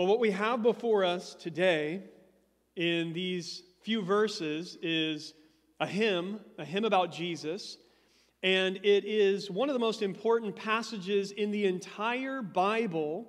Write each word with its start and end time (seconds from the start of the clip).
Well, 0.00 0.06
what 0.06 0.18
we 0.18 0.30
have 0.30 0.62
before 0.62 1.04
us 1.04 1.34
today 1.34 2.02
in 2.74 3.12
these 3.12 3.64
few 3.82 4.00
verses 4.00 4.78
is 4.80 5.34
a 5.78 5.86
hymn, 5.86 6.40
a 6.56 6.64
hymn 6.64 6.86
about 6.86 7.12
Jesus, 7.12 7.76
and 8.42 8.78
it 8.78 9.04
is 9.04 9.50
one 9.50 9.68
of 9.68 9.74
the 9.74 9.78
most 9.78 10.00
important 10.00 10.56
passages 10.56 11.32
in 11.32 11.50
the 11.50 11.66
entire 11.66 12.40
Bible 12.40 13.26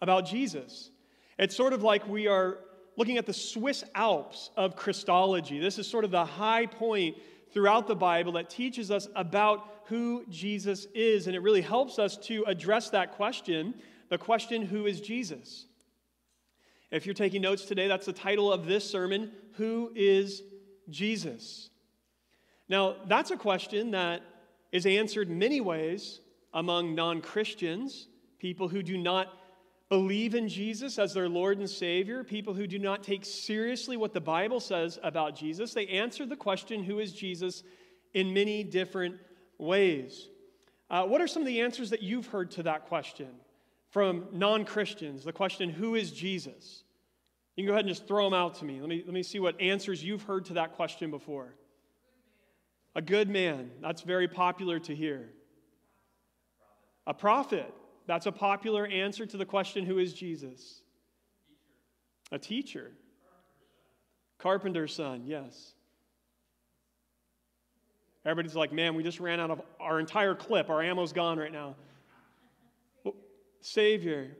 about 0.00 0.24
Jesus. 0.24 0.92
It's 1.36 1.56
sort 1.56 1.72
of 1.72 1.82
like 1.82 2.06
we 2.06 2.28
are 2.28 2.60
looking 2.96 3.18
at 3.18 3.26
the 3.26 3.32
Swiss 3.32 3.82
Alps 3.96 4.50
of 4.56 4.76
Christology. 4.76 5.58
This 5.58 5.80
is 5.80 5.88
sort 5.88 6.04
of 6.04 6.12
the 6.12 6.24
high 6.24 6.66
point 6.66 7.16
throughout 7.52 7.88
the 7.88 7.96
Bible 7.96 8.30
that 8.34 8.48
teaches 8.48 8.92
us 8.92 9.08
about 9.16 9.68
who 9.86 10.24
Jesus 10.28 10.86
is, 10.94 11.26
and 11.26 11.34
it 11.34 11.40
really 11.40 11.60
helps 11.60 11.98
us 11.98 12.16
to 12.18 12.44
address 12.46 12.88
that 12.90 13.16
question 13.16 13.74
the 14.08 14.18
question, 14.18 14.62
Who 14.62 14.86
is 14.86 15.00
Jesus? 15.00 15.66
If 16.90 17.06
you're 17.06 17.14
taking 17.14 17.42
notes 17.42 17.64
today, 17.64 17.88
that's 17.88 18.06
the 18.06 18.12
title 18.12 18.52
of 18.52 18.66
this 18.66 18.88
sermon 18.88 19.32
Who 19.54 19.92
is 19.94 20.42
Jesus? 20.90 21.70
Now, 22.68 22.96
that's 23.06 23.30
a 23.30 23.36
question 23.36 23.92
that 23.92 24.22
is 24.72 24.86
answered 24.86 25.30
many 25.30 25.60
ways 25.60 26.20
among 26.52 26.94
non 26.94 27.20
Christians, 27.20 28.08
people 28.38 28.68
who 28.68 28.82
do 28.82 28.96
not 28.96 29.28
believe 29.88 30.34
in 30.34 30.48
Jesus 30.48 30.98
as 30.98 31.14
their 31.14 31.28
Lord 31.28 31.58
and 31.58 31.68
Savior, 31.68 32.22
people 32.22 32.52
who 32.52 32.66
do 32.66 32.78
not 32.78 33.02
take 33.02 33.24
seriously 33.24 33.96
what 33.96 34.12
the 34.12 34.20
Bible 34.20 34.60
says 34.60 34.98
about 35.02 35.34
Jesus. 35.34 35.72
They 35.72 35.86
answer 35.86 36.26
the 36.26 36.36
question, 36.36 36.84
Who 36.84 36.98
is 36.98 37.12
Jesus? 37.12 37.62
in 38.14 38.32
many 38.32 38.64
different 38.64 39.16
ways. 39.58 40.28
Uh, 40.90 41.04
what 41.04 41.20
are 41.20 41.26
some 41.26 41.42
of 41.42 41.46
the 41.46 41.60
answers 41.60 41.90
that 41.90 42.02
you've 42.02 42.26
heard 42.26 42.50
to 42.52 42.62
that 42.64 42.86
question? 42.86 43.28
From 43.90 44.26
non 44.32 44.64
Christians 44.64 45.24
the 45.24 45.32
question, 45.32 45.70
Who 45.70 45.94
is 45.94 46.10
Jesus? 46.10 46.84
You 47.56 47.64
can 47.64 47.68
go 47.68 47.72
ahead 47.72 47.86
and 47.86 47.94
just 47.94 48.06
throw 48.06 48.24
them 48.24 48.34
out 48.34 48.54
to 48.56 48.64
me. 48.64 48.80
Let 48.80 48.88
me, 48.88 49.02
let 49.04 49.12
me 49.12 49.22
see 49.22 49.40
what 49.40 49.60
answers 49.60 50.02
you've 50.02 50.22
heard 50.22 50.44
to 50.46 50.54
that 50.54 50.74
question 50.74 51.10
before. 51.10 51.54
A 52.94 53.02
good 53.02 53.28
man. 53.28 53.70
That's 53.80 54.02
very 54.02 54.28
popular 54.28 54.78
to 54.80 54.94
hear. 54.94 55.30
A 57.06 57.14
prophet. 57.14 57.72
That's 58.06 58.26
a 58.26 58.32
popular 58.32 58.86
answer 58.86 59.26
to 59.26 59.36
the 59.36 59.44
question, 59.44 59.84
Who 59.84 59.98
is 59.98 60.12
Jesus? 60.12 60.82
A 62.30 62.38
teacher. 62.38 62.92
Carpenter's 64.38 64.94
son, 64.94 65.22
yes. 65.26 65.72
Everybody's 68.24 68.54
like, 68.54 68.72
man, 68.72 68.94
we 68.94 69.02
just 69.02 69.20
ran 69.20 69.40
out 69.40 69.50
of 69.50 69.62
our 69.80 69.98
entire 69.98 70.34
clip. 70.34 70.70
Our 70.70 70.82
ammo's 70.82 71.12
gone 71.12 71.38
right 71.38 71.52
now. 71.52 71.76
Savior. 73.60 74.36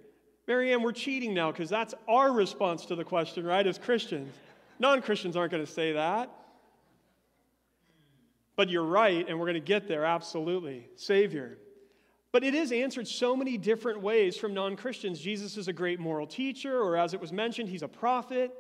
Marianne, 0.47 0.83
we're 0.83 0.93
cheating 0.93 1.35
now 1.35 1.53
because 1.53 1.69
that's 1.69 1.95
our 2.09 2.33
response 2.33 2.87
to 2.87 2.97
the 2.97 3.05
question, 3.05 3.45
right, 3.45 3.67
as 3.67 3.79
Christians. 3.79 4.33
Non 4.79 5.03
Christians 5.03 5.37
aren't 5.37 5.53
going 5.53 5.65
to 5.65 5.71
say 5.71 5.93
that. 5.93 6.31
But 8.57 8.71
you're 8.71 8.85
right, 8.85 9.29
and 9.29 9.39
we're 9.39 9.47
going 9.47 9.55
to 9.55 9.61
get 9.61 9.87
there, 9.87 10.05
absolutely. 10.05 10.89
Savior. 10.97 11.59
But 12.33 12.45
it 12.45 12.55
is 12.55 12.73
answered 12.73 13.07
so 13.07 13.37
many 13.37 13.57
different 13.57 14.01
ways 14.01 14.37
from 14.37 14.55
non 14.55 14.77
Christians. 14.77 15.21
Jesus 15.21 15.57
is 15.57 15.69
a 15.69 15.73
great 15.73 16.01
moral 16.01 16.27
teacher, 16.27 16.81
or 16.81 16.97
as 16.97 17.15
it 17.15 17.21
was 17.21 17.33
mentioned, 17.33 17.69
he's 17.69 17.83
a 17.83 17.89
prophet. 17.89 18.53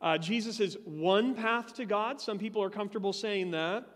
Uh, 0.00 0.16
Jesus 0.16 0.60
is 0.60 0.76
one 0.84 1.34
path 1.34 1.74
to 1.74 1.84
God. 1.84 2.20
Some 2.20 2.38
people 2.38 2.62
are 2.62 2.70
comfortable 2.70 3.12
saying 3.12 3.50
that. 3.52 3.86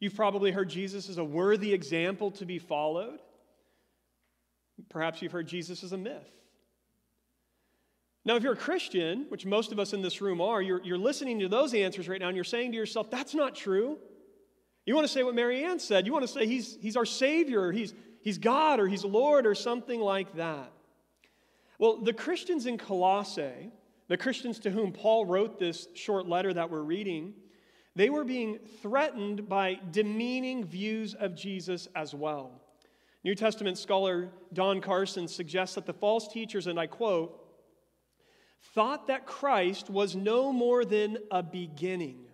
You've 0.00 0.14
probably 0.14 0.50
heard 0.50 0.68
Jesus 0.68 1.08
is 1.08 1.18
a 1.18 1.24
worthy 1.24 1.72
example 1.72 2.30
to 2.32 2.44
be 2.44 2.58
followed. 2.58 3.20
Perhaps 4.88 5.22
you've 5.22 5.32
heard 5.32 5.46
Jesus 5.46 5.82
is 5.82 5.92
a 5.92 5.98
myth. 5.98 6.30
Now, 8.24 8.36
if 8.36 8.42
you're 8.42 8.54
a 8.54 8.56
Christian, 8.56 9.26
which 9.28 9.44
most 9.44 9.70
of 9.70 9.78
us 9.78 9.92
in 9.92 10.00
this 10.00 10.20
room 10.20 10.40
are, 10.40 10.62
you're, 10.62 10.82
you're 10.82 10.98
listening 10.98 11.40
to 11.40 11.48
those 11.48 11.74
answers 11.74 12.08
right 12.08 12.20
now 12.20 12.28
and 12.28 12.36
you're 12.36 12.44
saying 12.44 12.72
to 12.72 12.76
yourself, 12.76 13.10
that's 13.10 13.34
not 13.34 13.54
true. 13.54 13.98
You 14.86 14.94
want 14.94 15.06
to 15.06 15.12
say 15.12 15.22
what 15.22 15.34
Marianne 15.34 15.78
said. 15.78 16.06
You 16.06 16.12
want 16.12 16.26
to 16.26 16.32
say 16.32 16.46
he's, 16.46 16.78
he's 16.80 16.96
our 16.96 17.04
Savior, 17.04 17.70
he's, 17.70 17.92
he's 18.22 18.38
God, 18.38 18.80
or 18.80 18.86
he's 18.86 19.04
Lord, 19.04 19.46
or 19.46 19.54
something 19.54 20.00
like 20.00 20.36
that. 20.36 20.72
Well, 21.78 21.98
the 21.98 22.12
Christians 22.12 22.66
in 22.66 22.78
Colossae, 22.78 23.70
the 24.08 24.16
Christians 24.16 24.58
to 24.60 24.70
whom 24.70 24.92
Paul 24.92 25.26
wrote 25.26 25.58
this 25.58 25.88
short 25.94 26.26
letter 26.26 26.52
that 26.52 26.70
we're 26.70 26.82
reading, 26.82 27.34
they 27.96 28.10
were 28.10 28.24
being 28.24 28.58
threatened 28.82 29.48
by 29.48 29.78
demeaning 29.90 30.64
views 30.64 31.14
of 31.14 31.34
Jesus 31.34 31.88
as 31.94 32.14
well. 32.14 32.60
New 33.24 33.34
Testament 33.34 33.78
scholar 33.78 34.30
Don 34.52 34.80
Carson 34.82 35.26
suggests 35.26 35.74
that 35.76 35.86
the 35.86 35.94
false 35.94 36.28
teachers, 36.28 36.66
and 36.66 36.78
I 36.78 36.86
quote, 36.86 37.40
thought 38.74 39.06
that 39.06 39.26
Christ 39.26 39.88
was 39.90 40.14
no 40.14 40.52
more 40.52 40.84
than 40.84 41.18
a 41.30 41.42
beginning. 41.42 42.26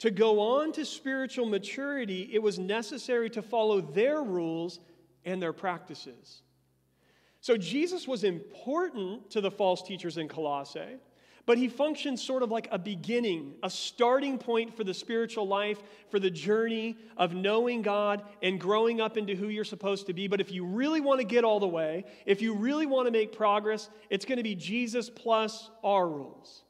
To 0.00 0.10
go 0.10 0.40
on 0.40 0.72
to 0.72 0.84
spiritual 0.84 1.46
maturity, 1.46 2.28
it 2.32 2.42
was 2.42 2.58
necessary 2.58 3.30
to 3.30 3.42
follow 3.42 3.80
their 3.80 4.22
rules 4.22 4.80
and 5.24 5.40
their 5.40 5.52
practices. 5.52 6.42
So 7.40 7.56
Jesus 7.56 8.08
was 8.08 8.24
important 8.24 9.30
to 9.30 9.40
the 9.40 9.50
false 9.50 9.82
teachers 9.82 10.18
in 10.18 10.28
Colossae. 10.28 10.98
But 11.46 11.58
he 11.58 11.68
functions 11.68 12.22
sort 12.22 12.42
of 12.42 12.50
like 12.50 12.68
a 12.70 12.78
beginning, 12.78 13.54
a 13.62 13.68
starting 13.68 14.38
point 14.38 14.74
for 14.74 14.82
the 14.82 14.94
spiritual 14.94 15.46
life, 15.46 15.78
for 16.08 16.18
the 16.18 16.30
journey 16.30 16.96
of 17.18 17.34
knowing 17.34 17.82
God 17.82 18.22
and 18.42 18.58
growing 18.58 19.00
up 19.00 19.18
into 19.18 19.34
who 19.34 19.48
you're 19.48 19.64
supposed 19.64 20.06
to 20.06 20.14
be. 20.14 20.26
But 20.26 20.40
if 20.40 20.50
you 20.50 20.64
really 20.64 21.00
want 21.00 21.20
to 21.20 21.26
get 21.26 21.44
all 21.44 21.60
the 21.60 21.68
way, 21.68 22.04
if 22.24 22.40
you 22.40 22.54
really 22.54 22.86
want 22.86 23.06
to 23.06 23.12
make 23.12 23.36
progress, 23.36 23.90
it's 24.08 24.24
going 24.24 24.38
to 24.38 24.42
be 24.42 24.54
Jesus 24.54 25.10
plus 25.10 25.70
our 25.82 26.08
rules. 26.08 26.62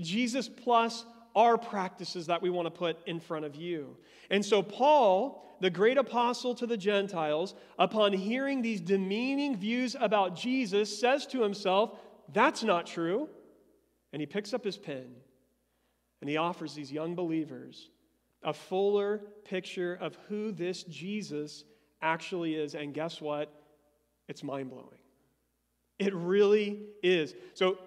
Jesus 0.00 0.48
plus 0.48 1.04
our 1.34 1.58
practices 1.58 2.26
that 2.26 2.42
we 2.42 2.50
want 2.50 2.66
to 2.66 2.70
put 2.70 2.98
in 3.06 3.18
front 3.18 3.44
of 3.44 3.56
you. 3.56 3.96
And 4.30 4.44
so, 4.44 4.62
Paul, 4.62 5.56
the 5.60 5.70
great 5.70 5.98
apostle 5.98 6.54
to 6.56 6.66
the 6.66 6.76
Gentiles, 6.76 7.54
upon 7.76 8.12
hearing 8.12 8.62
these 8.62 8.80
demeaning 8.80 9.56
views 9.56 9.96
about 9.98 10.36
Jesus, 10.36 10.96
says 11.00 11.26
to 11.28 11.42
himself, 11.42 11.98
That's 12.32 12.62
not 12.62 12.86
true. 12.86 13.28
And 14.12 14.20
he 14.20 14.26
picks 14.26 14.52
up 14.52 14.64
his 14.64 14.76
pen 14.76 15.06
and 16.20 16.28
he 16.28 16.36
offers 16.36 16.74
these 16.74 16.90
young 16.92 17.14
believers 17.14 17.90
a 18.42 18.52
fuller 18.52 19.20
picture 19.44 19.94
of 20.00 20.16
who 20.28 20.52
this 20.52 20.82
Jesus 20.84 21.64
actually 22.02 22.54
is. 22.54 22.74
And 22.74 22.94
guess 22.94 23.20
what? 23.20 23.52
It's 24.28 24.42
mind 24.42 24.70
blowing. 24.70 24.86
It 25.98 26.14
really 26.14 26.80
is. 27.02 27.34
So 27.54 27.78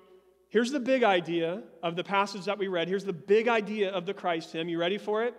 here's 0.49 0.71
the 0.71 0.79
big 0.79 1.03
idea 1.03 1.63
of 1.81 1.95
the 1.95 2.03
passage 2.03 2.45
that 2.45 2.59
we 2.59 2.67
read. 2.67 2.87
Here's 2.87 3.05
the 3.05 3.13
big 3.13 3.47
idea 3.47 3.91
of 3.91 4.05
the 4.05 4.13
Christ 4.13 4.51
hymn. 4.51 4.69
You 4.69 4.77
ready 4.77 4.97
for 4.97 5.23
it? 5.23 5.33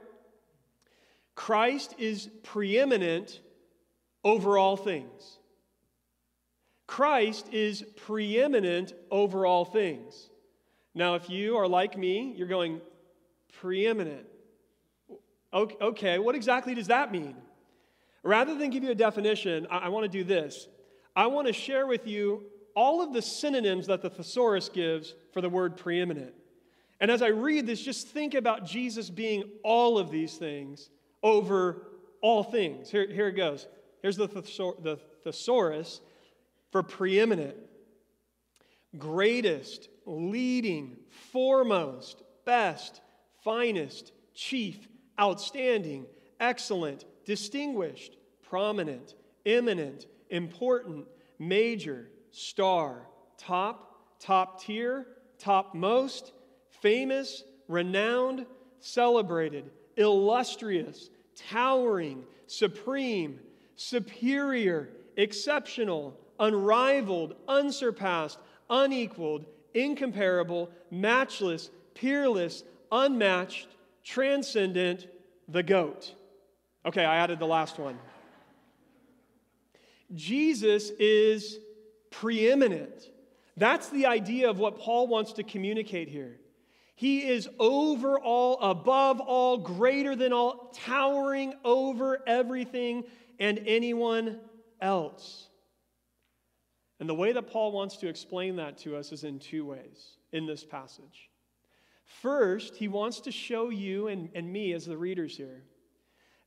Christ 1.37 1.95
is 1.99 2.29
preeminent 2.43 3.41
over 4.25 4.59
all 4.59 4.77
things. 4.77 5.39
Christ 6.87 7.49
is 7.53 7.85
preeminent 7.97 8.93
over 9.11 9.47
all 9.47 9.65
things. 9.65 10.31
Now, 10.95 11.15
if 11.15 11.29
you 11.29 11.57
are 11.57 11.67
like 11.67 11.99
me, 11.99 12.35
you're 12.37 12.49
going, 12.49 12.81
preeminent. 13.61 14.27
Okay, 15.53 16.19
what 16.19 16.35
exactly 16.35 16.75
does 16.75 16.89
that 16.89 17.13
mean? 17.13 17.37
Rather 18.23 18.57
than 18.57 18.71
give 18.71 18.83
you 18.83 18.91
a 18.91 18.95
definition, 18.95 19.67
I, 19.71 19.89
want 19.89 20.05
to 20.05 20.09
do 20.09 20.25
this. 20.25 20.67
I 21.15 21.27
want 21.27 21.47
to 21.47 21.53
share 21.53 21.87
with 21.87 22.07
you 22.07 22.45
all 22.75 23.03
of 23.03 23.13
the 23.13 23.23
synonyms 23.23 23.87
that 23.87 24.03
the 24.03 24.11
thesaurus 24.11 24.69
gives 24.69 25.15
for 25.33 25.41
the 25.41 25.49
word 25.49 25.77
preeminent. 25.77 26.35
And 27.01 27.11
as 27.11 27.23
I 27.23 27.29
read 27.29 27.67
this, 27.67 27.83
just 27.83 28.09
think 28.09 28.35
about 28.35 28.65
Jesus 28.65 29.11
being 29.11 29.45
all 29.63 29.99
of 29.99 30.11
these 30.11 30.37
things 30.37 30.91
over 31.23 31.87
all 32.21 32.43
things. 32.43 32.91
Here, 32.91 33.07
here 33.07 33.29
it 33.29 33.37
goes. 33.37 33.69
Here's 34.03 34.17
the, 34.17 34.29
thesaur- 34.29 34.83
the 34.83 34.99
thesaurus 35.23 36.01
for 36.73 36.83
preeminent 36.83 37.57
greatest, 38.99 39.89
leading, 40.07 40.97
foremost, 41.33 42.23
best, 42.45 43.01
finest, 43.43 44.13
chief, 44.35 44.89
outstanding, 45.21 46.07
excellent, 46.41 47.05
distinguished, 47.25 48.17
prominent, 48.43 49.15
eminent, 49.47 50.07
important, 50.31 51.07
major, 51.39 52.09
star, 52.31 53.03
top, 53.39 54.19
top 54.21 54.61
tier, 54.61 55.07
topmost, 55.39 56.33
famous, 56.83 57.45
renowned, 57.69 58.47
celebrated, 58.81 59.71
illustrious, 59.97 61.11
towering, 61.37 62.25
supreme, 62.47 63.41
superior, 63.77 64.91
exceptional, 65.17 66.19
unrivaled, 66.39 67.35
unsurpassed, 67.49 68.39
unequaled, 68.71 69.45
incomparable, 69.75 70.71
matchless, 70.91 71.71
peerless, 71.95 72.65
unmatched, 72.91 73.69
transcendent, 74.03 75.07
the 75.49 75.63
GOAT. 75.63 76.15
Okay, 76.87 77.05
I 77.05 77.17
added 77.17 77.39
the 77.39 77.47
last 77.47 77.79
one. 77.79 77.99
Jesus 80.15 80.91
is 80.99 81.59
preeminent. 82.11 83.11
That's 83.57 83.89
the 83.89 84.07
idea 84.07 84.51
of 84.51 84.59
what 84.59 84.79
Paul 84.79 85.07
wants 85.07 85.33
to 85.35 85.43
communicate 85.43 86.09
here. 86.09 86.39
He 86.97 87.27
is 87.27 87.49
over 87.59 88.19
all, 88.21 88.61
above 88.61 89.21
all, 89.21 89.59
greater 89.59 90.15
than 90.15 90.33
all, 90.33 90.73
towering 90.75 91.55
over 91.65 92.23
everything 92.27 93.05
and 93.41 93.61
anyone 93.67 94.39
else. 94.81 95.49
And 97.05 97.09
the 97.11 97.15
way 97.15 97.33
that 97.33 97.51
Paul 97.51 97.71
wants 97.71 97.99
to 97.99 98.09
explain 98.09 98.57
that 98.57 98.79
to 98.79 98.97
us 98.97 99.13
is 99.13 99.25
in 99.25 99.39
two 99.39 99.67
ways 99.67 100.17
in 100.33 100.47
this 100.47 100.65
passage. 100.65 101.29
First, 102.07 102.77
he 102.77 102.89
wants 102.89 103.21
to 103.21 103.31
show 103.31 103.69
you 103.69 104.09
and, 104.09 104.31
and 104.35 104.51
me 104.51 104.73
as 104.73 104.87
the 104.87 104.97
readers 104.97 105.37
here 105.37 105.65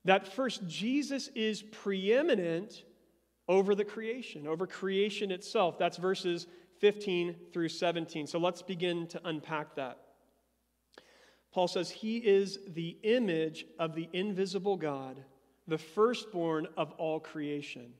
that 0.05 0.27
first, 0.27 0.67
Jesus 0.67 1.27
is 1.35 1.61
preeminent 1.61 2.85
over 3.47 3.75
the 3.75 3.85
creation, 3.85 4.47
over 4.47 4.65
creation 4.65 5.29
itself. 5.29 5.77
That's 5.77 5.97
verses 5.97 6.47
15 6.79 7.35
through 7.53 7.69
17. 7.69 8.25
So 8.25 8.39
let's 8.39 8.63
begin 8.63 9.05
to 9.09 9.21
unpack 9.25 9.75
that. 9.75 9.99
Paul 11.53 11.67
says, 11.67 11.91
He 11.91 12.17
is 12.17 12.57
the 12.67 12.97
image 13.03 13.67
of 13.77 13.93
the 13.93 14.09
invisible 14.11 14.75
God, 14.75 15.23
the 15.67 15.77
firstborn 15.77 16.67
of 16.77 16.93
all 16.93 17.19
creation. 17.19 17.93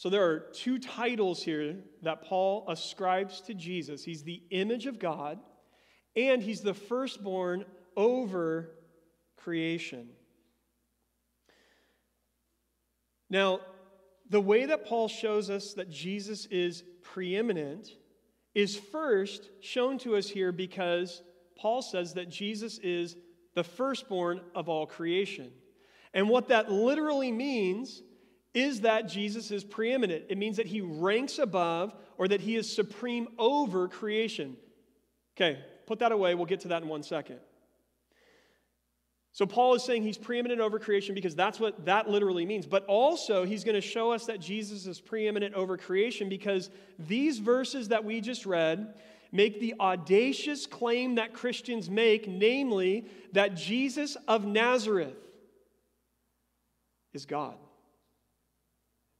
So 0.00 0.08
there 0.08 0.30
are 0.30 0.38
two 0.54 0.78
titles 0.78 1.42
here 1.42 1.76
that 2.00 2.22
Paul 2.22 2.64
ascribes 2.68 3.42
to 3.42 3.52
Jesus 3.52 4.02
He's 4.02 4.22
the 4.22 4.42
image 4.48 4.86
of 4.86 4.98
God, 4.98 5.38
and 6.16 6.42
He's 6.42 6.62
the 6.62 6.72
firstborn 6.72 7.66
over 7.98 8.70
creation. 9.36 10.08
Now, 13.28 13.60
the 14.30 14.40
way 14.40 14.64
that 14.64 14.86
Paul 14.86 15.06
shows 15.06 15.50
us 15.50 15.74
that 15.74 15.90
Jesus 15.90 16.46
is 16.46 16.82
preeminent 17.02 17.90
is 18.54 18.78
first 18.78 19.50
shown 19.60 19.98
to 19.98 20.16
us 20.16 20.30
here 20.30 20.50
because 20.50 21.22
Paul 21.58 21.82
says 21.82 22.14
that 22.14 22.30
Jesus 22.30 22.78
is 22.78 23.16
the 23.54 23.64
firstborn 23.64 24.40
of 24.54 24.70
all 24.70 24.86
creation. 24.86 25.52
And 26.14 26.30
what 26.30 26.48
that 26.48 26.72
literally 26.72 27.30
means 27.30 28.02
is 28.52 28.80
that 28.80 29.08
Jesus 29.08 29.50
is 29.50 29.62
preeminent. 29.62 30.24
It 30.28 30.38
means 30.38 30.56
that 30.56 30.66
he 30.66 30.80
ranks 30.80 31.38
above 31.38 31.94
or 32.18 32.28
that 32.28 32.40
he 32.40 32.56
is 32.56 32.72
supreme 32.72 33.28
over 33.38 33.88
creation. 33.88 34.56
Okay, 35.36 35.60
put 35.86 36.00
that 36.00 36.12
away. 36.12 36.34
We'll 36.34 36.46
get 36.46 36.60
to 36.60 36.68
that 36.68 36.82
in 36.82 36.88
one 36.88 37.02
second. 37.02 37.38
So, 39.32 39.46
Paul 39.46 39.74
is 39.74 39.84
saying 39.84 40.02
he's 40.02 40.18
preeminent 40.18 40.60
over 40.60 40.80
creation 40.80 41.14
because 41.14 41.36
that's 41.36 41.60
what 41.60 41.84
that 41.86 42.10
literally 42.10 42.44
means. 42.44 42.66
But 42.66 42.84
also, 42.86 43.44
he's 43.44 43.62
going 43.62 43.76
to 43.76 43.80
show 43.80 44.10
us 44.10 44.26
that 44.26 44.40
Jesus 44.40 44.86
is 44.86 45.00
preeminent 45.00 45.54
over 45.54 45.76
creation 45.76 46.28
because 46.28 46.68
these 46.98 47.38
verses 47.38 47.88
that 47.88 48.04
we 48.04 48.20
just 48.20 48.44
read 48.44 48.94
make 49.30 49.60
the 49.60 49.74
audacious 49.78 50.66
claim 50.66 51.14
that 51.14 51.32
Christians 51.32 51.88
make, 51.88 52.26
namely, 52.26 53.06
that 53.32 53.54
Jesus 53.54 54.16
of 54.26 54.44
Nazareth 54.44 55.14
is 57.12 57.24
God. 57.24 57.54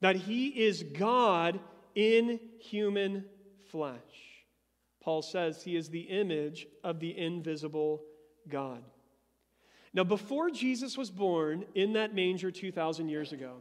That 0.01 0.15
he 0.15 0.47
is 0.47 0.83
God 0.83 1.59
in 1.95 2.39
human 2.59 3.25
flesh. 3.69 3.99
Paul 5.01 5.21
says 5.21 5.63
he 5.63 5.75
is 5.75 5.89
the 5.89 6.01
image 6.01 6.67
of 6.83 6.99
the 6.99 7.17
invisible 7.17 8.03
God. 8.47 8.83
Now, 9.93 10.03
before 10.03 10.49
Jesus 10.49 10.97
was 10.97 11.09
born 11.09 11.65
in 11.75 11.93
that 11.93 12.15
manger 12.15 12.51
2,000 12.51 13.09
years 13.09 13.33
ago, 13.33 13.57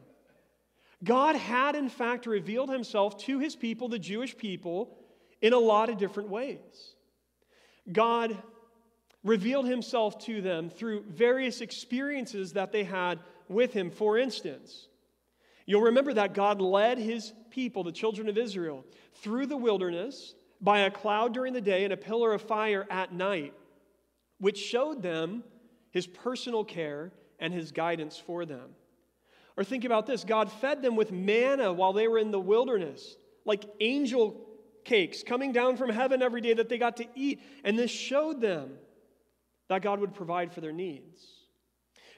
God 1.02 1.34
had 1.34 1.74
in 1.74 1.88
fact 1.88 2.26
revealed 2.26 2.70
himself 2.70 3.16
to 3.24 3.38
his 3.38 3.56
people, 3.56 3.88
the 3.88 3.98
Jewish 3.98 4.36
people, 4.36 4.96
in 5.40 5.52
a 5.52 5.58
lot 5.58 5.88
of 5.88 5.98
different 5.98 6.28
ways. 6.28 6.94
God 7.90 8.36
revealed 9.24 9.66
himself 9.66 10.18
to 10.26 10.40
them 10.40 10.68
through 10.70 11.04
various 11.08 11.60
experiences 11.60 12.52
that 12.52 12.72
they 12.72 12.84
had 12.84 13.18
with 13.48 13.72
him. 13.72 13.90
For 13.90 14.18
instance, 14.18 14.88
you'll 15.66 15.82
remember 15.82 16.14
that 16.14 16.34
God 16.34 16.60
led 16.60 16.98
his 16.98 17.32
people, 17.50 17.84
the 17.84 17.92
children 17.92 18.28
of 18.28 18.38
Israel, 18.38 18.84
through 19.16 19.46
the 19.46 19.56
wilderness 19.56 20.34
by 20.60 20.80
a 20.80 20.90
cloud 20.90 21.34
during 21.34 21.52
the 21.52 21.60
day 21.60 21.84
and 21.84 21.92
a 21.92 21.96
pillar 21.96 22.32
of 22.32 22.42
fire 22.42 22.86
at 22.90 23.12
night, 23.12 23.54
which 24.38 24.58
showed 24.58 25.02
them 25.02 25.42
his 25.90 26.06
personal 26.06 26.64
care, 26.64 27.12
and 27.38 27.52
his 27.52 27.72
guidance 27.72 28.16
for 28.16 28.44
them. 28.44 28.70
Or 29.56 29.64
think 29.64 29.84
about 29.84 30.06
this 30.06 30.24
God 30.24 30.52
fed 30.52 30.82
them 30.82 30.94
with 30.96 31.10
manna 31.10 31.72
while 31.72 31.92
they 31.92 32.06
were 32.06 32.18
in 32.18 32.30
the 32.30 32.40
wilderness, 32.40 33.16
like 33.44 33.64
angel 33.80 34.46
cakes 34.84 35.22
coming 35.22 35.52
down 35.52 35.76
from 35.76 35.90
heaven 35.90 36.22
every 36.22 36.40
day 36.40 36.54
that 36.54 36.68
they 36.68 36.78
got 36.78 36.98
to 36.98 37.06
eat. 37.14 37.42
And 37.64 37.78
this 37.78 37.90
showed 37.90 38.40
them 38.40 38.72
that 39.68 39.82
God 39.82 40.00
would 40.00 40.14
provide 40.14 40.52
for 40.52 40.60
their 40.60 40.72
needs. 40.72 41.39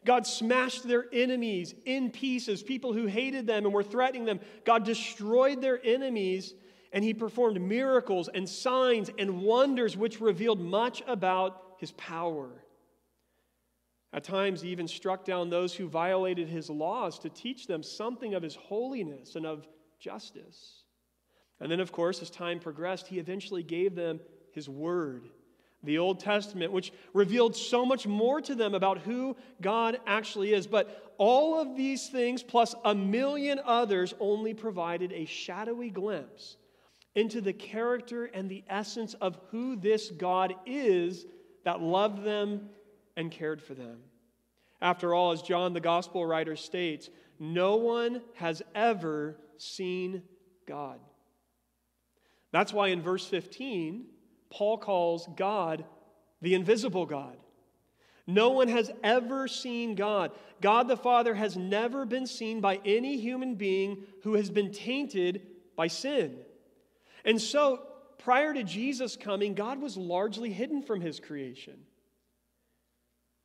God 0.04 0.26
smashed 0.26 0.87
their 0.87 1.06
enemies 1.12 1.75
in 1.84 2.10
pieces, 2.10 2.62
people 2.62 2.93
who 2.93 3.06
hated 3.06 3.46
them 3.46 3.64
and 3.64 3.75
were 3.75 3.82
threatening 3.82 4.25
them. 4.25 4.40
God 4.64 4.84
destroyed 4.84 5.60
their 5.60 5.81
enemies, 5.84 6.54
and 6.93 7.04
He 7.04 7.14
performed 7.14 7.60
miracles 7.60 8.28
and 8.32 8.49
signs 8.49 9.10
and 9.19 9.43
wonders 9.43 9.96
which 9.96 10.20
revealed 10.20 10.60
much 10.60 11.02
about 11.06 11.76
His 11.78 11.93
power. 11.93 12.62
At 14.14 14.25
times, 14.25 14.60
he 14.60 14.69
even 14.69 14.88
struck 14.88 15.25
down 15.25 15.49
those 15.49 15.75
who 15.75 15.88
violated 15.88 16.48
his 16.48 16.69
laws 16.69 17.19
to 17.20 17.31
teach 17.31 17.66
them 17.66 17.82
something 17.82 18.34
of 18.34 18.43
his 18.43 18.55
holiness 18.55 19.37
and 19.37 19.46
of 19.46 19.66
justice. 19.98 20.82
And 21.60 21.70
then, 21.70 21.81
of 21.81 21.93
course, 21.93 22.20
as 22.20 22.28
time 22.28 22.58
progressed, 22.60 23.06
he 23.06 23.19
eventually 23.19 23.62
gave 23.62 23.94
them 23.94 24.20
his 24.52 24.69
word, 24.69 25.31
the 25.84 25.99
Old 25.99 26.20
Testament, 26.20 26.73
which 26.73 26.93
revealed 27.12 27.56
so 27.56 27.84
much 27.84 28.06
more 28.06 28.40
to 28.40 28.55
them 28.55 28.75
about 28.75 28.99
who 28.99 29.37
God 29.61 29.99
actually 30.06 30.52
is. 30.52 30.67
But 30.67 31.14
all 31.19 31.61
of 31.61 31.76
these 31.76 32.08
things, 32.08 32.43
plus 32.43 32.75
a 32.84 32.94
million 32.94 33.61
others, 33.64 34.14
only 34.20 34.55
provided 34.55 35.12
a 35.12 35.25
shadowy 35.25 35.90
glimpse 35.90 36.56
into 37.14 37.40
the 37.40 37.52
character 37.52 38.26
and 38.26 38.49
the 38.49 38.64
essence 38.69 39.14
of 39.14 39.38
who 39.50 39.76
this 39.76 40.11
God 40.11 40.55
is 40.67 41.26
that 41.64 41.81
loved 41.81 42.25
them 42.25 42.69
and 43.17 43.31
cared 43.31 43.62
for 43.62 43.75
them. 43.75 43.99
After 44.81 45.14
all, 45.14 45.32
as 45.32 45.43
John 45.43 45.75
the 45.75 45.81
gospel 45.81 46.25
writer 46.26 46.56
states, 46.56 47.11
no 47.38 47.76
one 47.76 48.23
has 48.34 48.62
ever 48.75 49.37
seen 49.58 50.23
God. 50.67 50.99
That's 52.50 52.73
why 52.73 52.88
in 52.88 53.00
verse 53.00 53.26
15, 53.26 54.06
Paul 54.52 54.76
calls 54.76 55.26
God 55.34 55.84
the 56.42 56.54
invisible 56.54 57.06
God. 57.06 57.36
No 58.26 58.50
one 58.50 58.68
has 58.68 58.90
ever 59.02 59.48
seen 59.48 59.94
God. 59.94 60.30
God 60.60 60.88
the 60.88 60.96
Father 60.96 61.34
has 61.34 61.56
never 61.56 62.04
been 62.04 62.26
seen 62.26 62.60
by 62.60 62.80
any 62.84 63.18
human 63.18 63.54
being 63.54 64.04
who 64.22 64.34
has 64.34 64.50
been 64.50 64.70
tainted 64.70 65.42
by 65.74 65.86
sin. 65.88 66.36
And 67.24 67.40
so, 67.40 67.80
prior 68.18 68.52
to 68.52 68.62
Jesus 68.62 69.16
coming, 69.16 69.54
God 69.54 69.80
was 69.80 69.96
largely 69.96 70.52
hidden 70.52 70.82
from 70.82 71.00
his 71.00 71.18
creation. 71.18 71.78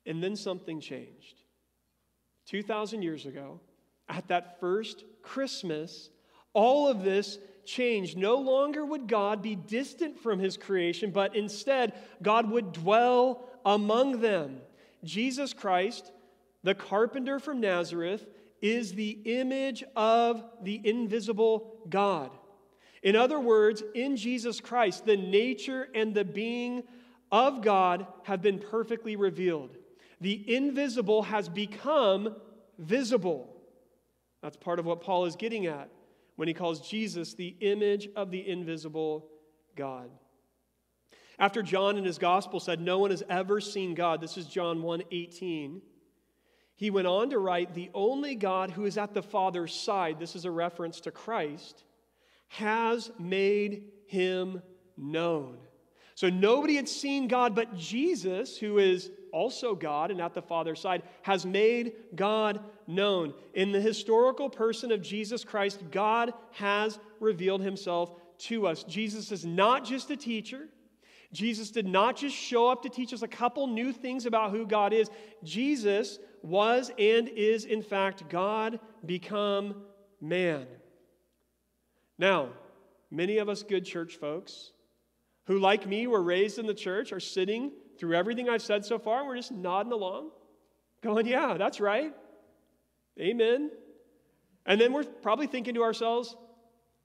And 0.06 0.22
then 0.22 0.36
something 0.36 0.80
changed. 0.80 1.42
2,000 2.46 3.02
years 3.02 3.26
ago, 3.26 3.60
at 4.08 4.28
that 4.28 4.60
first 4.60 5.04
Christmas, 5.22 6.10
all 6.52 6.86
of 6.88 7.02
this 7.02 7.38
changed. 7.68 8.16
No 8.16 8.36
longer 8.36 8.84
would 8.84 9.06
God 9.06 9.42
be 9.42 9.54
distant 9.54 10.18
from 10.18 10.40
his 10.40 10.56
creation, 10.56 11.10
but 11.10 11.36
instead, 11.36 11.92
God 12.22 12.50
would 12.50 12.72
dwell 12.72 13.48
among 13.64 14.20
them. 14.20 14.60
Jesus 15.04 15.52
Christ, 15.52 16.10
the 16.64 16.74
carpenter 16.74 17.38
from 17.38 17.60
Nazareth, 17.60 18.26
is 18.60 18.94
the 18.94 19.10
image 19.24 19.84
of 19.94 20.42
the 20.62 20.80
invisible 20.82 21.78
God. 21.88 22.30
In 23.02 23.14
other 23.14 23.38
words, 23.38 23.84
in 23.94 24.16
Jesus 24.16 24.60
Christ, 24.60 25.06
the 25.06 25.16
nature 25.16 25.88
and 25.94 26.14
the 26.14 26.24
being 26.24 26.82
of 27.30 27.62
God 27.62 28.06
have 28.24 28.42
been 28.42 28.58
perfectly 28.58 29.14
revealed 29.14 29.76
the 30.20 30.56
invisible 30.56 31.22
has 31.22 31.48
become 31.48 32.34
visible. 32.76 33.54
That's 34.42 34.56
part 34.56 34.80
of 34.80 34.84
what 34.84 35.00
Paul 35.00 35.26
is 35.26 35.36
getting 35.36 35.66
at 35.66 35.88
when 36.38 36.46
he 36.46 36.54
calls 36.54 36.88
Jesus 36.88 37.34
the 37.34 37.56
image 37.58 38.08
of 38.14 38.30
the 38.30 38.48
invisible 38.48 39.26
God. 39.74 40.08
After 41.36 41.64
John 41.64 41.96
in 41.96 42.04
his 42.04 42.16
gospel 42.16 42.60
said, 42.60 42.80
No 42.80 43.00
one 43.00 43.10
has 43.10 43.24
ever 43.28 43.60
seen 43.60 43.96
God, 43.96 44.20
this 44.20 44.38
is 44.38 44.46
John 44.46 44.82
1 44.82 45.02
18. 45.10 45.82
He 46.76 46.90
went 46.90 47.08
on 47.08 47.30
to 47.30 47.40
write, 47.40 47.74
The 47.74 47.90
only 47.92 48.36
God 48.36 48.70
who 48.70 48.84
is 48.84 48.96
at 48.96 49.14
the 49.14 49.22
Father's 49.22 49.74
side, 49.74 50.20
this 50.20 50.36
is 50.36 50.44
a 50.44 50.50
reference 50.52 51.00
to 51.00 51.10
Christ, 51.10 51.82
has 52.46 53.10
made 53.18 53.86
him 54.06 54.62
known. 54.96 55.58
So 56.14 56.30
nobody 56.30 56.76
had 56.76 56.88
seen 56.88 57.26
God 57.26 57.56
but 57.56 57.76
Jesus, 57.76 58.56
who 58.56 58.78
is 58.78 59.10
also 59.32 59.74
God 59.74 60.12
and 60.12 60.20
at 60.20 60.34
the 60.34 60.42
Father's 60.42 60.78
side, 60.78 61.02
has 61.22 61.44
made 61.44 61.94
God 62.14 62.60
known. 62.88 63.34
In 63.54 63.70
the 63.70 63.80
historical 63.80 64.50
person 64.50 64.90
of 64.90 65.02
Jesus 65.02 65.44
Christ, 65.44 65.80
God 65.92 66.32
has 66.52 66.98
revealed 67.20 67.62
himself 67.62 68.12
to 68.38 68.66
us. 68.66 68.82
Jesus 68.84 69.30
is 69.30 69.44
not 69.44 69.84
just 69.84 70.10
a 70.10 70.16
teacher. 70.16 70.68
Jesus 71.32 71.70
did 71.70 71.86
not 71.86 72.16
just 72.16 72.34
show 72.34 72.68
up 72.68 72.82
to 72.82 72.88
teach 72.88 73.12
us 73.12 73.22
a 73.22 73.28
couple 73.28 73.66
new 73.66 73.92
things 73.92 74.24
about 74.24 74.50
who 74.50 74.66
God 74.66 74.92
is. 74.92 75.10
Jesus 75.44 76.18
was 76.42 76.90
and 76.98 77.28
is, 77.28 77.66
in 77.66 77.82
fact, 77.82 78.28
God 78.30 78.80
become 79.04 79.82
man. 80.20 80.66
Now, 82.18 82.48
many 83.10 83.38
of 83.38 83.48
us 83.48 83.62
good 83.62 83.84
church 83.84 84.16
folks 84.16 84.72
who, 85.46 85.58
like 85.58 85.86
me, 85.86 86.06
were 86.06 86.22
raised 86.22 86.58
in 86.58 86.66
the 86.66 86.74
church 86.74 87.12
are 87.12 87.20
sitting 87.20 87.72
through 87.98 88.14
everything 88.14 88.48
I've 88.48 88.62
said 88.62 88.84
so 88.84 88.98
far, 88.98 89.18
and 89.18 89.28
we're 89.28 89.36
just 89.36 89.52
nodding 89.52 89.92
along, 89.92 90.30
going, 91.02 91.26
Yeah, 91.26 91.56
that's 91.58 91.80
right. 91.80 92.14
Amen. 93.20 93.70
And 94.66 94.80
then 94.80 94.92
we're 94.92 95.04
probably 95.04 95.46
thinking 95.46 95.74
to 95.74 95.82
ourselves, 95.82 96.36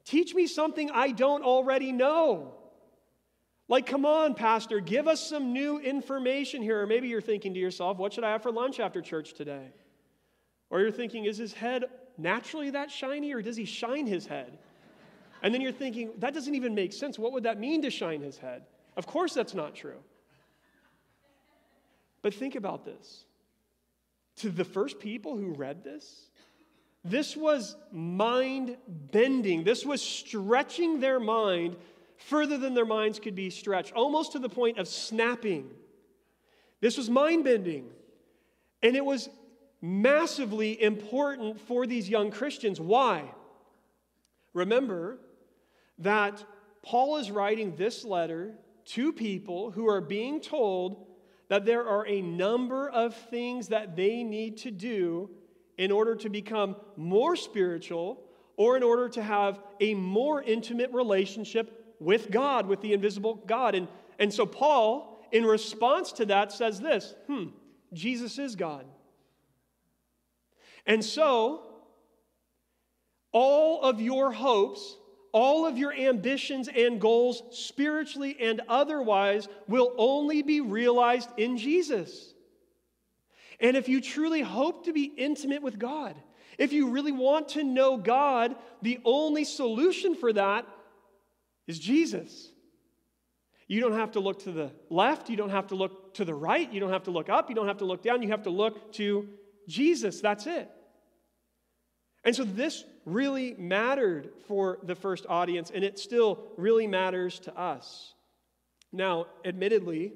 Teach 0.06 0.36
me 0.36 0.48
something 0.48 0.92
I 0.92 1.12
don't 1.12 1.44
already 1.44 1.94
know. 1.94 2.56
Like, 3.70 3.86
come 3.86 4.06
on, 4.06 4.36
Pastor, 4.36 4.82
give 4.82 5.08
us 5.08 5.26
some 5.26 5.54
new 5.54 5.80
information 5.80 6.62
here. 6.62 6.82
Or 6.82 6.86
maybe 6.86 7.08
you're 7.08 7.22
thinking 7.22 7.54
to 7.54 7.60
yourself, 7.60 7.98
What 7.98 8.14
should 8.14 8.24
I 8.24 8.32
have 8.32 8.44
for 8.44 8.52
lunch 8.52 8.80
after 8.80 9.02
church 9.02 9.34
today? 9.34 9.68
Or 10.70 10.82
you're 10.82 10.92
thinking, 10.92 11.26
Is 11.26 11.38
his 11.38 11.54
head 11.54 11.86
naturally 12.18 12.70
that 12.72 12.92
shiny, 12.92 13.34
or 13.34 13.42
does 13.42 13.56
he 13.56 13.66
shine 13.66 14.06
his 14.06 14.26
head? 14.26 14.58
And 15.42 15.54
then 15.54 15.62
you're 15.62 15.72
thinking, 15.72 16.12
That 16.20 16.34
doesn't 16.34 16.54
even 16.54 16.76
make 16.76 16.92
sense. 16.92 17.18
What 17.18 17.32
would 17.32 17.44
that 17.44 17.60
mean 17.60 17.82
to 17.84 17.90
shine 17.90 18.22
his 18.22 18.38
head? 18.38 18.64
Of 18.98 19.08
course, 19.08 19.34
that's 19.34 19.54
not 19.54 19.74
true. 19.74 20.00
But 22.22 22.34
think 22.34 22.56
about 22.56 22.86
this. 22.86 23.26
To 24.38 24.50
the 24.50 24.66
first 24.66 25.00
people 25.00 25.38
who 25.38 25.54
read 25.54 25.84
this, 25.84 26.28
this 27.06 27.36
was 27.36 27.76
mind 27.92 28.78
bending. 28.88 29.64
This 29.64 29.86
was 29.86 30.02
stretching 30.02 31.00
their 31.00 31.20
mind 31.20 31.76
further 32.18 32.58
than 32.58 32.74
their 32.74 32.86
minds 32.86 33.20
could 33.20 33.36
be 33.36 33.50
stretched, 33.50 33.94
almost 33.94 34.32
to 34.32 34.40
the 34.40 34.50
point 34.50 34.78
of 34.78 34.88
snapping. 34.88 35.70
This 36.80 36.98
was 36.98 37.10
mind 37.10 37.44
bending. 37.44 37.90
And 38.82 38.96
it 38.96 39.06
was 39.06 39.30
massively 39.82 40.82
important 40.82 41.60
for 41.62 41.86
these 41.86 42.10
young 42.10 42.32
Christians. 42.32 42.80
Why? 42.80 43.26
Remember 44.54 45.20
that 46.00 46.44
Paul 46.82 47.18
is 47.18 47.32
writing 47.32 47.76
this 47.76 48.04
letter 48.06 48.56
to 48.86 49.14
people 49.14 49.72
who 49.72 49.88
are 49.88 50.02
being 50.02 50.42
told 50.42 51.08
that 51.54 51.66
there 51.66 51.88
are 51.88 52.08
a 52.08 52.20
number 52.20 52.90
of 52.90 53.14
things 53.14 53.68
that 53.68 53.96
they 53.96 54.24
need 54.24 54.58
to 54.58 54.72
do 54.72 55.30
in 55.78 55.92
order 55.92 56.16
to 56.16 56.28
become 56.28 56.76
more 56.98 57.36
spiritual 57.36 58.24
or 58.58 58.76
in 58.76 58.82
order 58.82 59.08
to 59.08 59.22
have 59.22 59.60
a 59.80 59.94
more 59.94 60.42
intimate 60.42 60.92
relationship 60.92 61.96
with 62.00 62.32
God, 62.32 62.66
with 62.66 62.82
the 62.82 62.92
invisible 62.92 63.36
God. 63.46 63.76
And, 63.76 63.88
and 64.18 64.34
so, 64.34 64.48
Paul, 64.48 65.24
in 65.32 65.46
response 65.46 66.12
to 66.14 66.26
that, 66.26 66.52
says 66.52 66.80
this 66.80 67.14
hmm, 67.28 67.50
Jesus 67.94 68.40
is 68.40 68.56
God. 68.56 68.88
And 70.88 71.06
so, 71.06 71.62
all 73.32 73.84
of 73.84 74.02
your 74.02 74.32
hopes, 74.32 74.98
all 75.34 75.66
of 75.66 75.78
your 75.78 75.92
ambitions 75.92 76.70
and 76.74 77.02
goals, 77.02 77.44
spiritually 77.52 78.38
and 78.40 78.62
otherwise, 78.70 79.50
will 79.68 79.94
only 79.98 80.44
be 80.44 80.62
realized 80.62 81.30
in 81.38 81.58
Jesus. 81.58 82.34
And 83.60 83.76
if 83.76 83.90
you 83.90 84.00
truly 84.00 84.42
hope 84.42 84.86
to 84.86 84.94
be 84.94 85.04
intimate 85.04 85.64
with 85.64 85.80
God, 85.80 86.16
if 86.58 86.72
you 86.72 86.92
really 86.92 87.12
want 87.12 87.50
to 87.50 87.64
know 87.64 87.98
God, 87.98 88.56
the 88.82 89.00
only 89.04 89.44
solution 89.44 90.16
for 90.16 90.32
that 90.34 90.68
is 91.66 91.80
Jesus. 91.80 92.50
You 93.68 93.82
don't 93.82 93.94
have 93.94 94.12
to 94.12 94.20
look 94.20 94.44
to 94.44 94.52
the 94.52 94.72
left, 94.90 95.30
you 95.30 95.38
don't 95.38 95.50
have 95.50 95.68
to 95.68 95.76
look 95.76 96.14
to 96.16 96.26
the 96.26 96.34
right, 96.34 96.72
you 96.72 96.80
don't 96.80 96.92
have 96.92 97.04
to 97.04 97.12
look 97.12 97.30
up, 97.30 97.50
you 97.50 97.56
don't 97.56 97.68
have 97.68 97.78
to 97.80 97.86
look 97.86 98.04
down, 98.04 98.22
you 98.22 98.30
have 98.30 98.44
to 98.44 98.52
look 98.52 98.94
to 98.94 99.28
Jesus. 99.68 100.22
That's 100.22 100.46
it. 100.46 100.70
And 102.24 102.36
so 102.36 102.44
this 102.44 102.84
really 103.06 103.56
mattered 103.58 104.30
for 104.48 104.80
the 104.84 104.96
first 104.96 105.26
audience, 105.28 105.72
and 105.74 105.84
it 105.84 106.00
still 106.00 106.40
really 106.58 106.88
matters 106.88 107.40
to 107.40 107.58
us. 107.58 108.14
Now, 108.92 109.28
admittedly, 109.44 110.14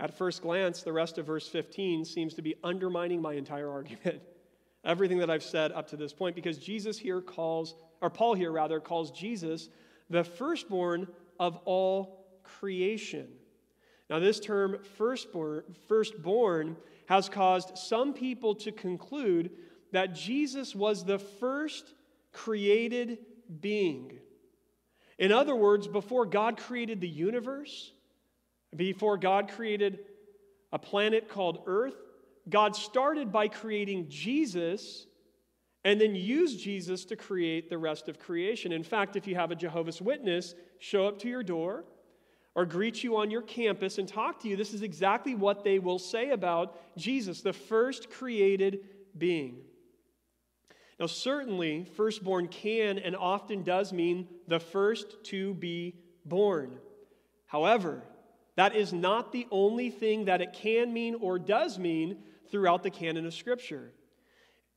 at 0.00 0.16
first 0.16 0.42
glance, 0.42 0.82
the 0.82 0.92
rest 0.92 1.18
of 1.18 1.26
verse 1.26 1.48
15 1.48 2.04
seems 2.04 2.34
to 2.34 2.42
be 2.42 2.56
undermining 2.64 3.22
my 3.22 3.34
entire 3.34 3.70
argument. 3.70 4.20
Everything 4.84 5.18
that 5.18 5.30
I've 5.30 5.42
said 5.42 5.72
up 5.72 5.88
to 5.88 5.96
this 5.96 6.12
point, 6.12 6.34
because 6.34 6.58
Jesus 6.58 6.98
here 6.98 7.20
calls, 7.20 7.74
or 8.00 8.10
Paul 8.10 8.34
here 8.34 8.52
rather, 8.52 8.80
calls 8.80 9.10
Jesus 9.10 9.68
the 10.10 10.24
firstborn 10.24 11.08
of 11.38 11.56
all 11.64 12.26
creation. 12.42 13.28
Now, 14.10 14.18
this 14.18 14.40
term 14.40 14.78
firstborn, 14.98 15.62
firstborn 15.88 16.76
has 17.06 17.28
caused 17.28 17.78
some 17.78 18.12
people 18.12 18.54
to 18.56 18.72
conclude 18.72 19.50
that 19.94 20.14
Jesus 20.14 20.74
was 20.74 21.04
the 21.04 21.18
first 21.18 21.94
created 22.32 23.18
being. 23.60 24.18
In 25.18 25.30
other 25.30 25.54
words, 25.54 25.86
before 25.86 26.26
God 26.26 26.56
created 26.56 27.00
the 27.00 27.08
universe, 27.08 27.92
before 28.74 29.16
God 29.16 29.48
created 29.48 30.00
a 30.72 30.78
planet 30.78 31.28
called 31.28 31.62
Earth, 31.66 31.94
God 32.48 32.74
started 32.74 33.30
by 33.30 33.46
creating 33.48 34.06
Jesus 34.08 35.06
and 35.84 36.00
then 36.00 36.14
used 36.14 36.58
Jesus 36.58 37.04
to 37.04 37.16
create 37.16 37.70
the 37.70 37.78
rest 37.78 38.08
of 38.08 38.18
creation. 38.18 38.72
In 38.72 38.82
fact, 38.82 39.14
if 39.16 39.26
you 39.26 39.36
have 39.36 39.52
a 39.52 39.56
Jehovah's 39.56 40.02
Witness 40.02 40.54
show 40.80 41.06
up 41.06 41.20
to 41.20 41.28
your 41.28 41.42
door 41.44 41.84
or 42.56 42.66
greet 42.66 43.04
you 43.04 43.16
on 43.16 43.30
your 43.30 43.42
campus 43.42 43.98
and 43.98 44.08
talk 44.08 44.40
to 44.40 44.48
you, 44.48 44.56
this 44.56 44.74
is 44.74 44.82
exactly 44.82 45.34
what 45.34 45.62
they 45.62 45.78
will 45.78 45.98
say 45.98 46.30
about 46.30 46.76
Jesus, 46.96 47.42
the 47.42 47.52
first 47.52 48.10
created 48.10 48.80
being. 49.16 49.58
Now, 51.04 51.08
certainly, 51.08 51.84
firstborn 51.84 52.48
can 52.48 52.98
and 52.98 53.14
often 53.14 53.62
does 53.62 53.92
mean 53.92 54.26
the 54.48 54.58
first 54.58 55.22
to 55.24 55.52
be 55.52 55.96
born. 56.24 56.78
However, 57.44 58.04
that 58.56 58.74
is 58.74 58.94
not 58.94 59.30
the 59.30 59.46
only 59.50 59.90
thing 59.90 60.24
that 60.24 60.40
it 60.40 60.54
can 60.54 60.94
mean 60.94 61.16
or 61.20 61.38
does 61.38 61.78
mean 61.78 62.22
throughout 62.50 62.82
the 62.82 62.88
canon 62.88 63.26
of 63.26 63.34
Scripture. 63.34 63.92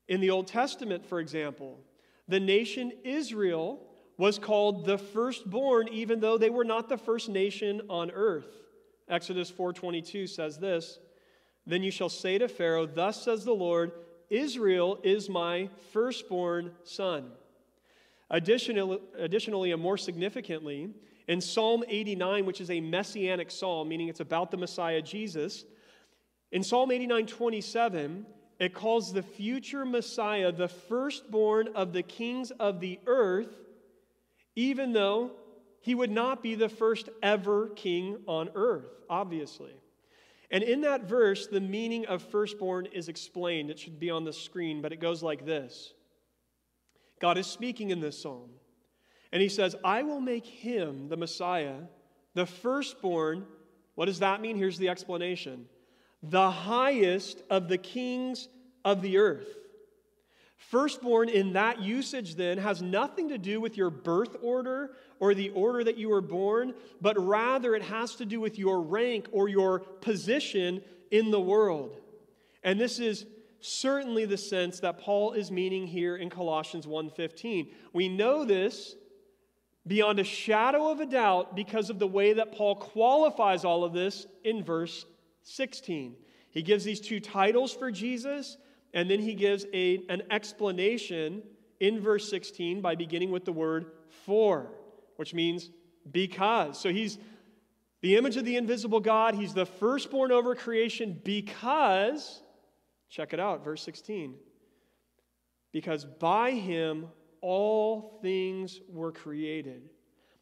In 0.10 0.19
the 0.19 0.31
Old 0.31 0.48
Testament, 0.48 1.05
for 1.05 1.22
example, 1.22 1.79
the 2.27 2.41
nation 2.41 2.91
Israel 3.05 3.88
was 4.17 4.38
called 4.38 4.84
the 4.84 4.98
firstborn 4.98 5.88
even 5.88 6.19
though 6.19 6.38
they 6.38 6.50
were 6.50 6.65
not 6.65 6.89
the 6.89 6.98
first 6.98 7.29
nation 7.29 7.84
on 7.89 8.12
earth. 8.12 8.65
Exodus 9.07 9.50
4:22 9.50 10.27
says 10.27 10.60
this, 10.60 11.00
"Then 11.65 11.84
you 11.84 11.91
shall 11.91 12.10
say 12.10 12.38
to 12.38 12.50
Pharaoh, 12.50 12.86
thus 12.86 13.24
says 13.24 13.46
the 13.46 13.55
Lord, 13.55 13.93
Israel 14.29 15.00
is 15.03 15.29
my 15.29 15.69
firstborn 15.91 16.75
son." 16.84 17.31
Additionally, 18.29 19.00
additionally 19.17 19.72
and 19.72 19.81
more 19.81 19.98
significantly, 19.98 20.89
in 21.27 21.41
Psalm 21.41 21.84
89, 21.88 22.46
which 22.46 22.62
is 22.62 22.69
a 22.69 22.81
messianic 22.81 23.51
psalm, 23.51 23.89
meaning 23.89 24.07
it's 24.07 24.19
about 24.19 24.51
the 24.51 24.57
Messiah 24.57 25.01
Jesus, 25.01 25.65
in 26.51 26.63
Psalm 26.63 26.91
89 26.91 27.25
27, 27.25 28.25
it 28.60 28.74
calls 28.74 29.13
the 29.13 29.22
future 29.22 29.86
Messiah 29.86 30.51
the 30.51 30.67
firstborn 30.67 31.69
of 31.75 31.93
the 31.93 32.03
kings 32.03 32.51
of 32.51 32.79
the 32.79 33.00
earth, 33.05 33.53
even 34.55 34.93
though 34.93 35.31
he 35.81 35.93
would 35.93 36.12
not 36.12 36.41
be 36.41 36.55
the 36.55 36.69
first 36.69 37.10
ever 37.22 37.69
king 37.69 38.17
on 38.25 38.50
earth, 38.55 38.89
obviously. 39.10 39.74
And 40.50 40.63
in 40.63 40.82
that 40.82 41.04
verse, 41.04 41.48
the 41.48 41.60
meaning 41.60 42.06
of 42.06 42.22
firstborn 42.22 42.86
is 42.88 43.10
explained. 43.10 43.70
It 43.70 43.80
should 43.80 44.00
be 44.00 44.10
on 44.10 44.24
the 44.24 44.34
screen, 44.34 44.82
but 44.82 44.94
it 44.94 45.01
goes 45.01 45.22
like 45.22 45.46
this 45.46 45.94
God 47.20 47.38
is 47.38 47.48
speaking 47.48 47.89
in 47.89 48.00
this 48.00 48.22
psalm. 48.22 48.50
And 49.32 49.42
he 49.42 49.50
says, 49.50 49.75
I 49.84 50.04
will 50.04 50.22
make 50.22 50.46
him, 50.46 51.10
the 51.10 51.18
Messiah, 51.18 51.80
the 52.34 52.46
firstborn. 52.46 53.46
What 53.96 54.06
does 54.06 54.20
that 54.20 54.42
mean? 54.42 54.56
Here's 54.56 54.77
the 54.77 54.89
explanation 54.89 55.68
the 56.24 56.50
highest 56.50 57.42
of 57.50 57.68
the 57.68 57.77
kings 57.77 58.48
of 58.86 59.01
the 59.01 59.18
earth. 59.18 59.56
Firstborn 60.58 61.30
in 61.30 61.54
that 61.54 61.82
usage 61.82 62.36
then 62.36 62.58
has 62.58 62.82
nothing 62.82 63.30
to 63.30 63.38
do 63.38 63.62
with 63.62 63.78
your 63.78 63.90
birth 63.90 64.36
order 64.42 64.96
or 65.20 65.34
the 65.34 65.50
order 65.52 65.84
that 65.84 65.98
you 65.98 66.10
were 66.10 66.22
born, 66.22 66.74
but 67.00 67.18
rather 67.18 67.76
it 67.76 67.84
has 67.84 68.16
to 68.16 68.26
do 68.26 68.42
with 68.42 68.58
your 68.58 68.82
rank 68.82 69.28
or 69.32 69.48
your 69.48 69.80
position 69.80 70.82
in 71.12 71.32
the 71.32 71.40
world. 71.40 71.98
And 72.64 72.80
this 72.80 73.00
is 73.00 73.26
certainly 73.60 74.26
the 74.26 74.38
sense 74.38 74.80
that 74.80 75.00
Paul 75.00 75.34
is 75.34 75.52
meaning 75.52 75.88
here 75.88 76.18
in 76.18 76.30
Colossians 76.30 76.88
1:15. 76.88 77.72
We 77.94 78.10
know 78.10 78.44
this 78.44 78.96
beyond 79.86 80.20
a 80.20 80.24
shadow 80.24 80.90
of 80.90 81.00
a 81.00 81.06
doubt 81.06 81.56
because 81.56 81.90
of 81.90 82.00
the 82.00 82.08
way 82.08 82.34
that 82.34 82.52
Paul 82.52 82.76
qualifies 82.76 83.64
all 83.64 83.84
of 83.84 83.94
this 83.94 84.28
in 84.44 84.64
verse 84.64 85.06
16. 85.44 86.18
He 86.52 86.62
gives 86.62 86.84
these 86.84 87.00
two 87.00 87.20
titles 87.20 87.74
for 87.74 87.92
Jesus, 87.92 88.58
and 88.94 89.10
then 89.10 89.20
he 89.20 89.34
gives 89.34 89.65
a, 89.74 90.01
an 90.10 90.24
explanation 90.32 91.44
in 91.79 92.00
verse 92.00 92.29
16 92.29 92.82
by 92.82 92.96
beginning 92.96 93.32
with 93.32 93.46
the 93.46 93.53
word 93.53 93.91
for. 94.25 94.72
which 95.17 95.34
means 95.34 95.70
because. 96.12 96.79
So 96.79 96.89
he's 96.89 97.17
the 98.01 98.15
image 98.15 98.38
of 98.38 98.46
the 98.46 98.56
invisible 98.56 99.00
God. 99.00 99.36
He's 99.36 99.53
the 99.53 99.65
firstborn 99.65 100.32
over 100.32 100.56
creation 100.56 101.20
because, 101.24 102.41
check 103.10 103.34
it 103.34 103.39
out, 103.39 103.63
verse 103.63 103.82
16. 103.84 104.36
Because 105.74 106.06
by 106.06 106.51
him 106.51 107.08
all 107.41 108.20
things 108.22 108.79
were 108.88 109.12
created, 109.12 109.89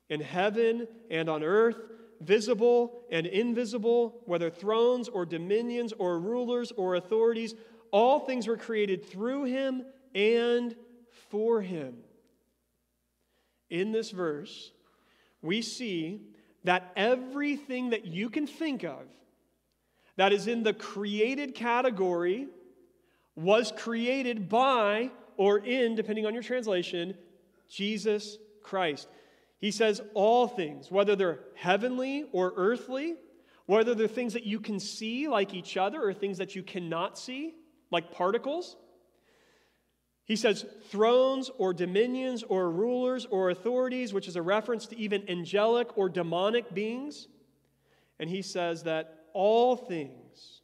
in 0.09 0.21
heaven 0.21 0.87
and 1.09 1.29
on 1.29 1.43
earth, 1.43 1.77
visible 2.21 3.03
and 3.11 3.25
invisible, 3.25 4.21
whether 4.25 4.49
thrones 4.49 5.09
or 5.09 5.25
dominions 5.25 5.93
or 5.97 6.19
rulers 6.19 6.71
or 6.77 6.95
authorities, 6.95 7.55
all 7.91 8.19
things 8.19 8.47
were 8.47 8.57
created 8.57 9.05
through 9.05 9.45
him 9.45 9.83
and 10.13 10.75
for 11.29 11.61
him. 11.61 11.95
In 13.69 13.91
this 13.91 14.11
verse, 14.11 14.71
we 15.41 15.61
see 15.61 16.21
that 16.63 16.91
everything 16.95 17.91
that 17.91 18.05
you 18.05 18.29
can 18.29 18.47
think 18.47 18.83
of 18.83 19.03
that 20.17 20.33
is 20.33 20.47
in 20.47 20.63
the 20.63 20.73
created 20.73 21.55
category 21.55 22.47
was 23.35 23.71
created 23.75 24.47
by 24.47 25.11
or 25.37 25.59
in, 25.59 25.95
depending 25.95 26.25
on 26.25 26.33
your 26.33 26.43
translation, 26.43 27.15
Jesus 27.69 28.37
Christ. 28.63 29.07
He 29.59 29.71
says 29.71 30.01
all 30.13 30.47
things, 30.47 30.89
whether 30.89 31.15
they're 31.15 31.39
heavenly 31.55 32.25
or 32.31 32.53
earthly, 32.55 33.15
whether 33.65 33.95
they're 33.95 34.07
things 34.07 34.33
that 34.33 34.45
you 34.45 34.59
can 34.59 34.79
see, 34.79 35.27
like 35.27 35.53
each 35.53 35.75
other, 35.75 36.01
or 36.01 36.13
things 36.13 36.37
that 36.37 36.55
you 36.55 36.63
cannot 36.63 37.17
see, 37.17 37.55
like 37.95 38.11
particles. 38.11 38.75
He 40.25 40.35
says 40.35 40.65
thrones 40.89 41.49
or 41.57 41.73
dominions 41.73 42.43
or 42.43 42.69
rulers 42.69 43.25
or 43.25 43.51
authorities, 43.51 44.13
which 44.13 44.27
is 44.27 44.35
a 44.35 44.41
reference 44.41 44.85
to 44.87 44.97
even 44.97 45.29
angelic 45.29 45.97
or 45.97 46.09
demonic 46.09 46.73
beings. 46.73 47.27
And 48.19 48.29
he 48.29 48.41
says 48.41 48.83
that 48.83 49.25
all 49.33 49.77
things 49.77 50.61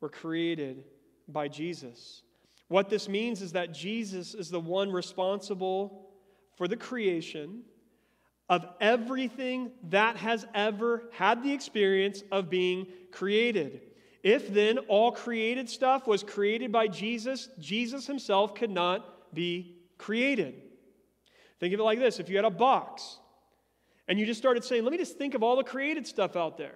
were 0.00 0.08
created 0.08 0.84
by 1.26 1.48
Jesus. 1.48 2.22
What 2.68 2.88
this 2.88 3.08
means 3.08 3.42
is 3.42 3.52
that 3.52 3.72
Jesus 3.72 4.34
is 4.34 4.48
the 4.48 4.60
one 4.60 4.92
responsible 4.92 6.10
for 6.56 6.68
the 6.68 6.76
creation 6.76 7.62
of 8.48 8.64
everything 8.80 9.72
that 9.88 10.16
has 10.16 10.46
ever 10.54 11.10
had 11.12 11.42
the 11.42 11.52
experience 11.52 12.22
of 12.30 12.48
being 12.48 12.86
created. 13.10 13.80
If 14.22 14.52
then 14.52 14.78
all 14.88 15.12
created 15.12 15.68
stuff 15.70 16.06
was 16.06 16.22
created 16.22 16.72
by 16.72 16.88
Jesus, 16.88 17.48
Jesus 17.58 18.06
himself 18.06 18.54
could 18.54 18.70
not 18.70 19.34
be 19.34 19.76
created. 19.96 20.54
Think 21.60 21.74
of 21.74 21.80
it 21.80 21.84
like 21.84 21.98
this 21.98 22.18
if 22.18 22.28
you 22.28 22.36
had 22.36 22.44
a 22.44 22.50
box 22.50 23.18
and 24.08 24.18
you 24.18 24.26
just 24.26 24.38
started 24.38 24.64
saying, 24.64 24.84
let 24.84 24.92
me 24.92 24.98
just 24.98 25.18
think 25.18 25.34
of 25.34 25.42
all 25.42 25.56
the 25.56 25.64
created 25.64 26.06
stuff 26.06 26.36
out 26.36 26.56
there. 26.56 26.74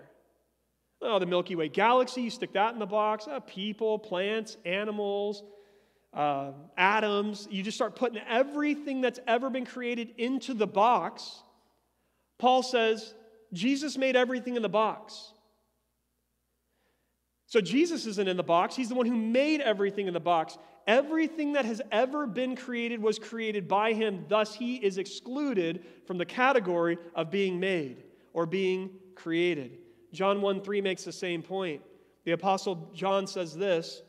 Oh, 1.01 1.19
the 1.19 1.27
Milky 1.27 1.57
Way 1.57 1.69
galaxy, 1.69 2.23
you 2.23 2.31
stick 2.31 2.53
that 2.53 2.75
in 2.75 2.79
the 2.79 2.87
box. 2.87 3.27
Oh, 3.29 3.41
people, 3.41 3.99
plants, 3.99 4.57
animals, 4.65 5.43
uh, 6.15 6.53
atoms. 6.77 7.49
You 7.51 7.63
just 7.65 7.77
start 7.77 7.97
putting 7.97 8.23
everything 8.29 9.01
that's 9.01 9.19
ever 9.27 9.51
been 9.51 9.67
created 9.67 10.13
into 10.19 10.55
the 10.55 10.67
box. 10.67 11.43
Paul 12.39 12.63
says, 12.63 13.15
Jesus 13.53 13.99
made 13.99 14.15
everything 14.15 14.55
in 14.55 14.63
the 14.63 14.69
box. 14.69 15.33
So 17.53 17.61
Jesus 17.61 18.07
isn't 18.07 18.29
in 18.29 18.39
the 18.39 18.43
box. 18.43 18.75
He's 18.75 18.89
the 18.89 18.95
one 18.95 19.05
who 19.05 19.15
made 19.15 19.61
everything 19.61 20.07
in 20.07 20.15
the 20.15 20.21
box. 20.21 20.57
Everything 20.87 21.53
that 21.53 21.67
has 21.67 21.83
ever 21.91 22.27
been 22.27 22.57
created 22.57 23.03
was 23.03 23.19
created 23.19 23.69
by 23.69 23.93
him. 23.93 24.25
Thus, 24.27 24.55
he 24.55 24.77
is 24.77 24.97
excluded 24.97 25.85
from 26.07 26.17
the 26.17 26.25
category 26.25 26.97
of 27.15 27.31
being 27.31 27.61
made 27.61 28.05
or 28.33 28.47
being 28.47 28.89
created. 29.17 29.77
John 30.15 30.41
1 30.41 30.63
3 30.63 30.81
makes 30.81 31.05
the 31.05 31.13
same 31.13 31.43
point. 31.43 31.83
The 32.25 32.31
Apostle 32.31 32.91
John 32.95 33.27
says 33.27 33.55
this 33.55 34.01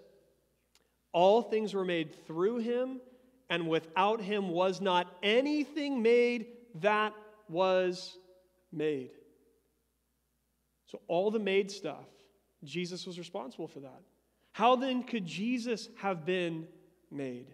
All 1.11 1.41
things 1.41 1.73
were 1.73 1.83
made 1.83 2.15
through 2.25 2.59
him, 2.59 3.01
and 3.49 3.67
without 3.67 4.21
him 4.21 4.51
was 4.51 4.79
not 4.79 5.17
anything 5.21 6.01
made 6.01 6.45
that 6.75 7.13
was 7.49 8.17
made. 8.71 9.11
So, 10.85 11.01
all 11.09 11.29
the 11.29 11.39
made 11.39 11.69
stuff 11.69 12.05
Jesus 12.63 13.05
was 13.05 13.17
responsible 13.17 13.67
for 13.67 13.81
that. 13.81 14.01
How 14.51 14.75
then 14.75 15.03
could 15.03 15.25
Jesus 15.25 15.89
have 15.97 16.25
been 16.25 16.67
made? 17.11 17.47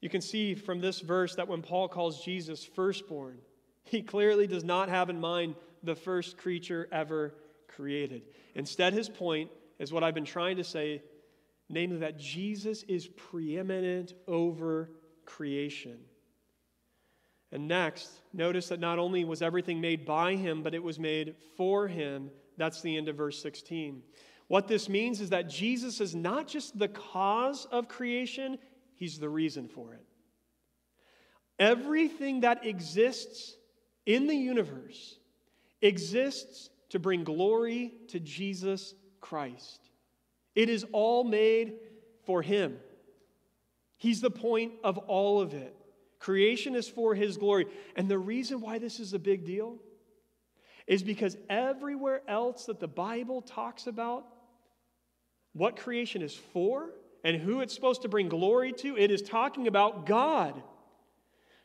You 0.00 0.08
can 0.08 0.20
see 0.20 0.54
from 0.54 0.80
this 0.80 1.00
verse 1.00 1.36
that 1.36 1.48
when 1.48 1.62
Paul 1.62 1.88
calls 1.88 2.24
Jesus 2.24 2.64
firstborn, 2.64 3.38
he 3.84 4.02
clearly 4.02 4.46
does 4.46 4.64
not 4.64 4.88
have 4.88 5.10
in 5.10 5.20
mind 5.20 5.54
the 5.82 5.94
first 5.94 6.36
creature 6.36 6.88
ever 6.92 7.34
created. 7.68 8.22
Instead, 8.54 8.92
his 8.92 9.08
point 9.08 9.50
is 9.78 9.92
what 9.92 10.04
I've 10.04 10.14
been 10.14 10.24
trying 10.24 10.56
to 10.56 10.64
say, 10.64 11.02
namely 11.68 11.98
that 11.98 12.18
Jesus 12.18 12.82
is 12.84 13.06
preeminent 13.08 14.14
over 14.26 14.90
creation. 15.24 15.98
And 17.52 17.68
next, 17.68 18.10
notice 18.32 18.68
that 18.68 18.80
not 18.80 18.98
only 18.98 19.24
was 19.24 19.42
everything 19.42 19.80
made 19.80 20.04
by 20.04 20.36
him, 20.36 20.62
but 20.62 20.74
it 20.74 20.82
was 20.82 20.98
made 20.98 21.34
for 21.56 21.86
him 21.86 22.30
that's 22.56 22.82
the 22.82 22.96
end 22.96 23.08
of 23.08 23.16
verse 23.16 23.42
16. 23.42 24.02
What 24.48 24.68
this 24.68 24.88
means 24.88 25.20
is 25.20 25.30
that 25.30 25.48
Jesus 25.48 26.00
is 26.00 26.14
not 26.14 26.46
just 26.46 26.78
the 26.78 26.88
cause 26.88 27.66
of 27.70 27.88
creation, 27.88 28.58
he's 28.94 29.18
the 29.18 29.28
reason 29.28 29.68
for 29.68 29.94
it. 29.94 30.04
Everything 31.58 32.40
that 32.40 32.66
exists 32.66 33.56
in 34.04 34.26
the 34.26 34.34
universe 34.34 35.18
exists 35.80 36.70
to 36.90 36.98
bring 36.98 37.24
glory 37.24 37.94
to 38.08 38.20
Jesus 38.20 38.94
Christ. 39.20 39.80
It 40.54 40.68
is 40.68 40.84
all 40.92 41.24
made 41.24 41.74
for 42.24 42.42
him. 42.42 42.76
He's 43.96 44.20
the 44.20 44.30
point 44.30 44.72
of 44.84 44.98
all 44.98 45.40
of 45.40 45.54
it. 45.54 45.74
Creation 46.18 46.74
is 46.74 46.88
for 46.88 47.14
his 47.14 47.36
glory. 47.36 47.66
And 47.96 48.08
the 48.08 48.18
reason 48.18 48.60
why 48.60 48.78
this 48.78 49.00
is 49.00 49.12
a 49.12 49.18
big 49.18 49.44
deal 49.44 49.78
is 50.86 51.02
because 51.02 51.36
everywhere 51.48 52.22
else 52.28 52.66
that 52.66 52.80
the 52.80 52.88
Bible 52.88 53.42
talks 53.42 53.86
about 53.86 54.24
what 55.52 55.76
creation 55.76 56.22
is 56.22 56.34
for 56.34 56.90
and 57.24 57.36
who 57.40 57.60
it's 57.60 57.74
supposed 57.74 58.02
to 58.02 58.08
bring 58.08 58.28
glory 58.28 58.72
to, 58.72 58.96
it 58.96 59.10
is 59.10 59.22
talking 59.22 59.68
about 59.68 60.06
God. 60.06 60.60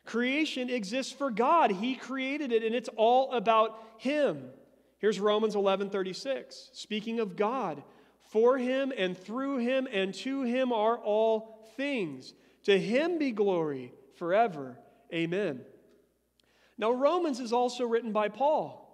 Creation 0.04 0.70
exists 0.70 1.12
for 1.12 1.30
God. 1.30 1.70
He 1.70 1.94
created 1.94 2.52
it 2.52 2.62
and 2.62 2.74
it's 2.74 2.88
all 2.96 3.32
about 3.32 3.78
him. 3.98 4.50
Here's 4.98 5.20
Romans 5.20 5.54
11:36. 5.54 6.70
Speaking 6.72 7.20
of 7.20 7.36
God, 7.36 7.82
for 8.30 8.58
him 8.58 8.92
and 8.96 9.16
through 9.16 9.58
him 9.58 9.86
and 9.90 10.14
to 10.14 10.42
him 10.42 10.72
are 10.72 10.98
all 10.98 11.70
things. 11.76 12.34
To 12.64 12.78
him 12.78 13.18
be 13.18 13.32
glory 13.32 13.92
forever. 14.16 14.78
Amen. 15.12 15.64
Now 16.76 16.92
Romans 16.92 17.40
is 17.40 17.52
also 17.52 17.84
written 17.84 18.12
by 18.12 18.28
Paul. 18.28 18.87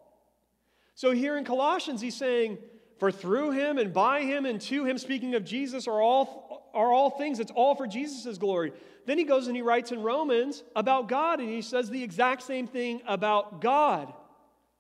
So 0.94 1.11
here 1.12 1.37
in 1.37 1.44
Colossians, 1.44 2.00
he's 2.00 2.16
saying, 2.16 2.59
For 2.98 3.11
through 3.11 3.52
him 3.52 3.78
and 3.78 3.92
by 3.92 4.22
him 4.22 4.46
and 4.46 4.61
to 4.62 4.85
him, 4.85 4.98
speaking 4.98 5.35
of 5.35 5.44
Jesus, 5.44 5.88
are 5.88 6.00
all, 6.00 6.70
are 6.72 6.92
all 6.92 7.11
things. 7.11 7.40
It's 7.40 7.50
all 7.50 7.74
for 7.74 7.87
Jesus' 7.87 8.38
glory. 8.38 8.72
Then 9.07 9.18
he 9.18 9.24
goes 9.24 9.48
and 9.48 9.57
he 9.57 9.62
writes 9.62 9.92
in 9.92 10.02
Romans 10.02 10.62
about 10.74 11.09
God, 11.09 11.40
and 11.40 11.48
he 11.48 11.62
says 11.62 11.90
the 11.90 12.02
exact 12.02 12.42
same 12.42 12.66
thing 12.66 13.02
about 13.07 13.61
God. 13.61 14.12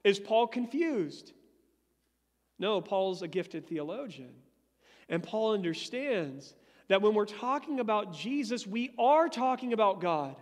Is 0.02 0.18
Paul 0.18 0.46
confused? 0.46 1.32
No, 2.58 2.80
Paul's 2.80 3.22
a 3.22 3.28
gifted 3.28 3.66
theologian. 3.66 4.34
And 5.08 5.22
Paul 5.22 5.52
understands 5.52 6.54
that 6.88 7.02
when 7.02 7.14
we're 7.14 7.26
talking 7.26 7.80
about 7.80 8.14
Jesus, 8.14 8.66
we 8.66 8.94
are 8.98 9.28
talking 9.28 9.72
about 9.72 10.00
God. 10.00 10.36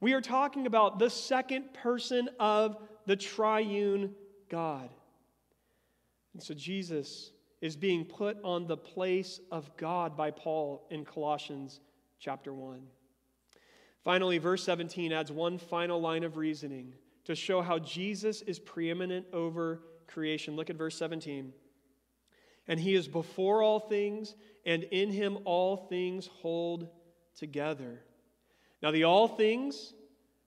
We 0.00 0.14
are 0.14 0.20
talking 0.20 0.66
about 0.66 0.98
the 0.98 1.10
second 1.10 1.74
person 1.74 2.28
of 2.40 2.76
the 3.06 3.16
triune 3.16 4.14
God. 4.48 4.88
And 6.34 6.42
so 6.42 6.54
Jesus 6.54 7.32
is 7.60 7.76
being 7.76 8.04
put 8.04 8.36
on 8.42 8.66
the 8.66 8.76
place 8.76 9.40
of 9.50 9.76
God 9.76 10.16
by 10.16 10.30
Paul 10.30 10.86
in 10.90 11.04
Colossians 11.04 11.80
chapter 12.18 12.52
1. 12.52 12.80
Finally, 14.02 14.38
verse 14.38 14.64
17 14.64 15.12
adds 15.12 15.30
one 15.30 15.58
final 15.58 16.00
line 16.00 16.24
of 16.24 16.36
reasoning 16.36 16.92
to 17.24 17.34
show 17.34 17.62
how 17.62 17.78
Jesus 17.78 18.42
is 18.42 18.58
preeminent 18.58 19.26
over 19.32 19.80
creation. 20.08 20.56
Look 20.56 20.70
at 20.70 20.76
verse 20.76 20.96
17. 20.96 21.52
And 22.66 22.80
he 22.80 22.94
is 22.94 23.06
before 23.08 23.62
all 23.62 23.80
things, 23.80 24.34
and 24.66 24.84
in 24.84 25.10
him 25.10 25.38
all 25.44 25.76
things 25.76 26.26
hold 26.26 26.88
together. 27.36 28.00
Now, 28.82 28.90
the 28.90 29.04
all 29.04 29.28
things 29.28 29.94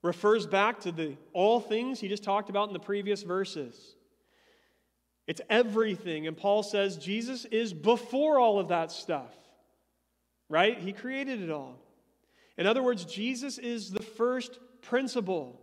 refers 0.01 0.45
back 0.45 0.81
to 0.81 0.91
the 0.91 1.15
all 1.33 1.59
things 1.59 1.99
he 1.99 2.07
just 2.07 2.23
talked 2.23 2.49
about 2.49 2.67
in 2.67 2.73
the 2.73 2.79
previous 2.79 3.23
verses. 3.23 3.94
It's 5.27 5.41
everything. 5.49 6.27
And 6.27 6.37
Paul 6.37 6.63
says 6.63 6.97
Jesus 6.97 7.45
is 7.45 7.73
before 7.73 8.39
all 8.39 8.59
of 8.59 8.67
that 8.67 8.91
stuff, 8.91 9.33
right? 10.49 10.77
He 10.77 10.93
created 10.93 11.41
it 11.41 11.49
all. 11.49 11.79
In 12.57 12.67
other 12.67 12.83
words, 12.83 13.05
Jesus 13.05 13.57
is 13.57 13.91
the 13.91 14.03
first 14.03 14.59
principle. 14.81 15.59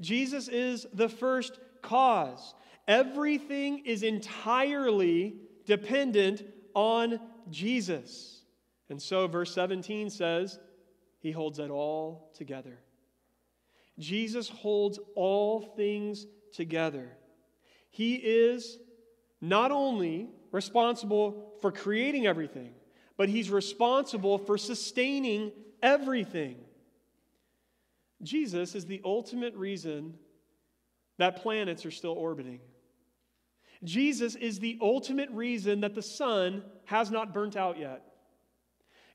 Jesus 0.00 0.48
is 0.48 0.86
the 0.92 1.08
first 1.08 1.58
cause. 1.80 2.54
Everything 2.86 3.78
is 3.86 4.02
entirely 4.02 5.36
dependent 5.64 6.42
on 6.74 7.20
Jesus. 7.50 8.42
And 8.90 9.00
so, 9.00 9.26
verse 9.26 9.54
17 9.54 10.10
says, 10.10 10.58
He 11.20 11.30
holds 11.30 11.58
it 11.58 11.70
all 11.70 12.30
together. 12.34 12.78
Jesus 13.98 14.48
holds 14.48 14.98
all 15.14 15.60
things 15.76 16.26
together. 16.52 17.16
He 17.90 18.16
is 18.16 18.78
not 19.48 19.70
only 19.70 20.28
responsible 20.52 21.52
for 21.60 21.70
creating 21.70 22.26
everything, 22.26 22.72
but 23.16 23.28
He's 23.28 23.50
responsible 23.50 24.38
for 24.38 24.56
sustaining 24.58 25.52
everything. 25.82 26.56
Jesus 28.22 28.74
is 28.74 28.86
the 28.86 29.02
ultimate 29.04 29.54
reason 29.54 30.14
that 31.18 31.42
planets 31.42 31.84
are 31.84 31.90
still 31.90 32.12
orbiting. 32.12 32.60
Jesus 33.82 34.34
is 34.34 34.58
the 34.58 34.78
ultimate 34.80 35.30
reason 35.30 35.80
that 35.80 35.94
the 35.94 36.02
sun 36.02 36.62
has 36.86 37.10
not 37.10 37.34
burnt 37.34 37.56
out 37.56 37.78
yet. 37.78 38.02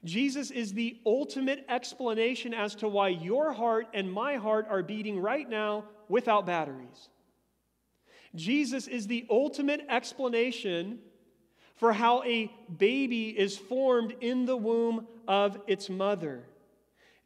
Jesus 0.03 0.51
is 0.51 0.73
the 0.73 0.97
ultimate 1.05 1.65
explanation 1.67 2.53
as 2.53 2.75
to 2.75 2.87
why 2.87 3.09
your 3.09 3.51
heart 3.51 3.87
and 3.93 4.11
my 4.11 4.35
heart 4.35 4.67
are 4.69 4.83
beating 4.83 5.19
right 5.19 5.49
now 5.49 5.85
without 6.07 6.45
batteries. 6.45 7.09
Jesus 8.35 8.87
is 8.87 9.07
the 9.07 9.25
ultimate 9.29 9.85
explanation 9.89 10.99
for 11.75 11.93
how 11.93 12.23
a 12.23 12.51
baby 12.77 13.29
is 13.29 13.57
formed 13.57 14.13
in 14.21 14.45
the 14.45 14.57
womb 14.57 15.07
of 15.27 15.59
its 15.67 15.89
mother. 15.89 16.43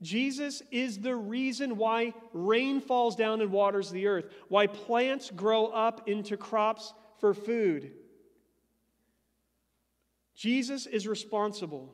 Jesus 0.02 0.62
is 0.70 1.00
the 1.00 1.16
reason 1.16 1.78
why 1.78 2.14
rain 2.34 2.82
falls 2.82 3.16
down 3.16 3.42
and 3.42 3.52
waters 3.52 3.90
the 3.90 4.08
earth, 4.08 4.26
why 4.50 4.68
plants 4.68 5.32
grow 5.32 5.68
up 5.68 6.08
into 6.08 6.38
crops 6.38 6.94
for 7.20 7.34
food. 7.34 7.92
Jesus 10.36 10.86
is 10.86 11.08
responsible 11.08 11.94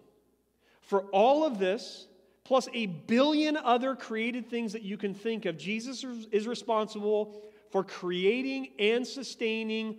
for 0.81 1.03
all 1.11 1.45
of 1.45 1.59
this, 1.59 2.07
plus 2.43 2.67
a 2.73 2.87
billion 2.87 3.55
other 3.55 3.95
created 3.95 4.49
things 4.49 4.73
that 4.73 4.81
you 4.81 4.97
can 4.97 5.13
think 5.13 5.45
of. 5.45 5.57
Jesus 5.57 6.03
is 6.31 6.47
responsible 6.47 7.43
for 7.71 7.83
creating 7.83 8.69
and 8.79 9.05
sustaining 9.05 9.97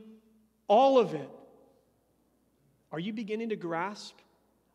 all 0.68 0.98
of 0.98 1.14
it. 1.14 1.30
Are 2.92 2.98
you 2.98 3.12
beginning 3.12 3.50
to 3.50 3.56
grasp 3.56 4.16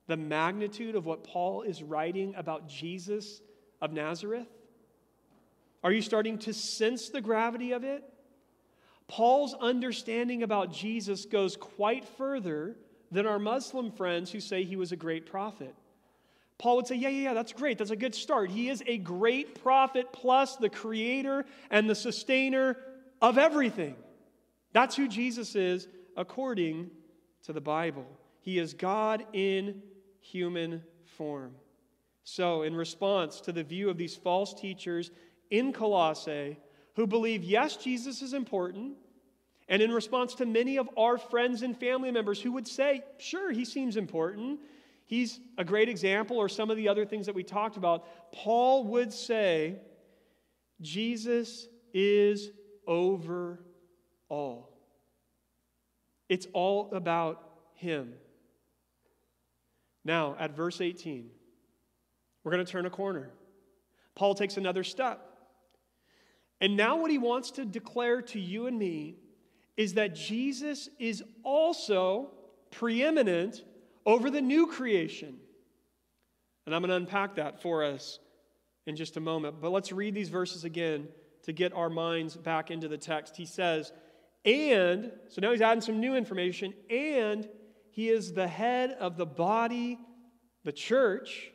the 0.08 0.18
magnitude 0.18 0.96
of 0.96 1.06
what 1.06 1.24
Paul 1.24 1.64
is 1.64 1.84
writing 1.84 2.34
about 2.36 2.68
Jesus 2.68 3.42
of 3.82 3.92
Nazareth? 3.92 4.48
Are 5.84 5.92
you 5.92 6.02
starting 6.02 6.38
to 6.40 6.54
sense 6.54 7.10
the 7.10 7.22
gravity 7.22 7.72
of 7.72 7.84
it? 7.84 8.04
Paul's 9.08 9.54
understanding 9.54 10.42
about 10.44 10.72
Jesus 10.72 11.26
goes 11.26 11.56
quite 11.56 12.06
further 12.06 12.76
than 13.12 13.28
our 13.28 13.38
Muslim 13.38 13.92
friends 13.92 14.32
who 14.32 14.40
say 14.40 14.64
he 14.64 14.76
was 14.76 14.92
a 14.92 14.96
great 14.96 15.26
prophet. 15.26 15.76
Paul 16.58 16.78
would 16.78 16.88
say, 16.88 16.96
Yeah, 16.96 17.10
yeah, 17.10 17.24
yeah, 17.24 17.34
that's 17.34 17.54
great. 17.54 17.78
That's 17.78 17.92
a 17.92 17.96
good 17.96 18.16
start. 18.16 18.50
He 18.50 18.70
is 18.70 18.84
a 18.88 18.98
great 18.98 19.62
prophet, 19.62 20.14
plus 20.14 20.56
the 20.56 20.70
creator 20.70 21.46
and 21.70 21.90
the 21.90 21.96
sustainer 21.96 22.78
of 23.22 23.38
everything. 23.38 23.96
That's 24.74 24.96
who 24.96 25.08
Jesus 25.08 25.56
is 25.56 25.88
according 26.18 26.92
to 27.44 27.54
the 27.54 27.62
Bible. 27.62 28.06
He 28.42 28.60
is 28.60 28.74
God 28.74 29.26
in 29.34 29.82
human 30.20 30.84
form. 31.18 31.56
So, 32.24 32.64
in 32.64 32.76
response 32.76 33.42
to 33.42 33.52
the 33.52 33.64
view 33.64 33.90
of 33.90 33.98
these 33.98 34.16
false 34.16 34.54
teachers 34.54 35.12
in 35.50 35.74
Colossae 35.74 36.58
who 36.96 37.06
believe, 37.06 37.44
yes, 37.44 37.78
Jesus 37.78 38.22
is 38.22 38.34
important, 38.34 38.94
and 39.68 39.82
in 39.82 39.92
response 39.92 40.36
to 40.36 40.46
many 40.46 40.78
of 40.78 40.90
our 40.98 41.18
friends 41.18 41.62
and 41.62 41.78
family 41.78 42.12
members 42.12 42.42
who 42.42 42.52
would 42.54 42.68
say, 42.68 43.04
sure, 43.18 43.52
he 43.52 43.66
seems 43.66 43.98
important, 43.98 44.60
he's 45.06 45.40
a 45.58 45.64
great 45.64 45.90
example, 45.90 46.38
or 46.38 46.50
some 46.50 46.70
of 46.70 46.78
the 46.78 46.90
other 46.90 47.06
things 47.06 47.26
that 47.26 47.36
we 47.36 47.44
talked 47.44 47.78
about, 47.78 48.06
Paul 48.34 48.86
would 48.86 49.14
say, 49.14 49.78
Jesus 50.82 51.68
is 51.94 52.50
over 52.88 53.64
all. 54.30 54.72
It's 56.28 56.48
all 56.54 56.90
about 56.94 57.42
him. 57.76 58.14
Now, 60.04 60.36
at 60.40 60.56
verse 60.56 60.82
18, 60.82 61.30
we're 62.44 62.52
going 62.52 62.66
to 62.66 62.72
turn 62.72 62.86
a 62.86 62.92
corner. 62.92 63.32
Paul 64.16 64.36
takes 64.36 64.58
another 64.58 64.84
step. 64.84 65.22
And 66.62 66.78
now, 66.78 66.98
what 66.98 67.12
he 67.12 67.18
wants 67.18 67.52
to 67.52 67.66
declare 67.66 68.22
to 68.22 68.40
you 68.40 68.68
and 68.68 68.78
me 68.78 69.18
is 69.76 69.96
that 69.96 70.16
Jesus 70.16 70.90
is 71.00 71.24
also 71.44 72.32
preeminent 72.72 73.64
over 74.06 74.30
the 74.30 74.42
new 74.42 74.68
creation. 74.68 75.38
And 76.66 76.74
I'm 76.74 76.82
going 76.82 76.90
to 76.90 76.96
unpack 76.96 77.36
that 77.36 77.62
for 77.62 77.84
us 77.84 78.20
in 78.86 78.96
just 78.96 79.18
a 79.18 79.20
moment. 79.20 79.62
But 79.62 79.72
let's 79.72 79.92
read 79.92 80.14
these 80.14 80.30
verses 80.30 80.64
again 80.64 81.08
to 81.44 81.54
get 81.54 81.74
our 81.74 81.90
minds 81.90 82.36
back 82.36 82.72
into 82.72 82.88
the 82.88 82.98
text. 82.98 83.36
He 83.38 83.46
says, 83.46 83.92
and, 84.44 85.12
so 85.30 85.42
now 85.42 85.52
he's 85.52 85.62
adding 85.62 85.82
some 85.82 86.00
new 86.00 86.16
information, 86.16 86.74
and 86.90 87.48
he 87.92 88.10
is 88.10 88.34
the 88.34 88.48
head 88.48 88.92
of 89.00 89.18
the 89.18 89.26
body, 89.26 90.00
the 90.64 90.72
church. 90.72 91.52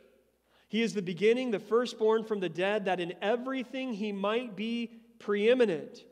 He 0.67 0.81
is 0.81 0.93
the 0.93 1.01
beginning, 1.01 1.51
the 1.51 1.59
firstborn 1.59 2.23
from 2.23 2.39
the 2.39 2.49
dead, 2.49 2.85
that 2.85 2.99
in 2.99 3.13
everything 3.21 3.93
he 3.93 4.11
might 4.11 4.55
be 4.55 4.91
preeminent. 5.19 6.03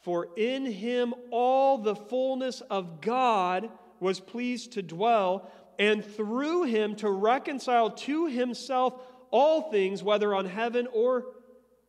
For 0.00 0.28
in 0.36 0.66
him 0.66 1.14
all 1.30 1.78
the 1.78 1.96
fullness 1.96 2.60
of 2.62 3.00
God 3.00 3.68
was 3.98 4.20
pleased 4.20 4.72
to 4.72 4.82
dwell, 4.82 5.50
and 5.78 6.04
through 6.04 6.64
him 6.64 6.96
to 6.96 7.10
reconcile 7.10 7.90
to 7.90 8.26
himself 8.26 8.94
all 9.30 9.70
things, 9.70 10.02
whether 10.02 10.34
on 10.34 10.46
heaven 10.46 10.88
or, 10.92 11.26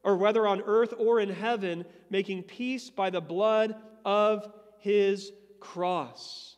or 0.04 0.18
whether 0.18 0.48
on 0.48 0.62
earth 0.62 0.94
or 0.98 1.20
in 1.20 1.30
heaven, 1.30 1.86
making 2.10 2.44
peace 2.44 2.90
by 2.90 3.10
the 3.10 3.22
blood 3.22 3.76
of 4.06 4.52
his 4.80 5.32
cross. 5.60 6.58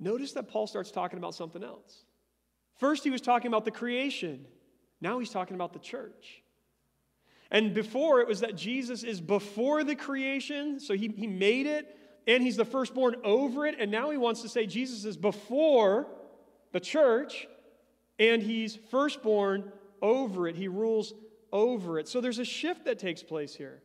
Notice 0.00 0.32
that 0.32 0.48
Paul 0.48 0.66
starts 0.66 0.90
talking 0.90 1.18
about 1.18 1.34
something 1.34 1.62
else. 1.62 2.04
First, 2.78 3.04
he 3.04 3.10
was 3.10 3.20
talking 3.20 3.48
about 3.48 3.64
the 3.64 3.70
creation. 3.70 4.46
Now 5.00 5.18
he's 5.18 5.30
talking 5.30 5.54
about 5.54 5.72
the 5.72 5.78
church. 5.78 6.42
And 7.50 7.72
before, 7.72 8.20
it 8.20 8.26
was 8.26 8.40
that 8.40 8.56
Jesus 8.56 9.04
is 9.04 9.20
before 9.20 9.84
the 9.84 9.94
creation, 9.94 10.80
so 10.80 10.94
he, 10.94 11.08
he 11.16 11.26
made 11.26 11.66
it, 11.66 11.96
and 12.26 12.42
he's 12.42 12.56
the 12.56 12.64
firstborn 12.64 13.16
over 13.24 13.66
it. 13.66 13.76
And 13.78 13.90
now 13.90 14.10
he 14.10 14.16
wants 14.16 14.42
to 14.42 14.48
say 14.48 14.66
Jesus 14.66 15.04
is 15.04 15.16
before 15.16 16.06
the 16.72 16.80
church, 16.80 17.46
and 18.18 18.42
he's 18.42 18.76
firstborn 18.90 19.72
over 20.02 20.48
it. 20.48 20.56
He 20.56 20.68
rules 20.68 21.14
over 21.52 21.98
it. 21.98 22.08
So 22.08 22.20
there's 22.20 22.38
a 22.38 22.44
shift 22.44 22.84
that 22.84 22.98
takes 22.98 23.22
place 23.22 23.54
here. 23.54 23.82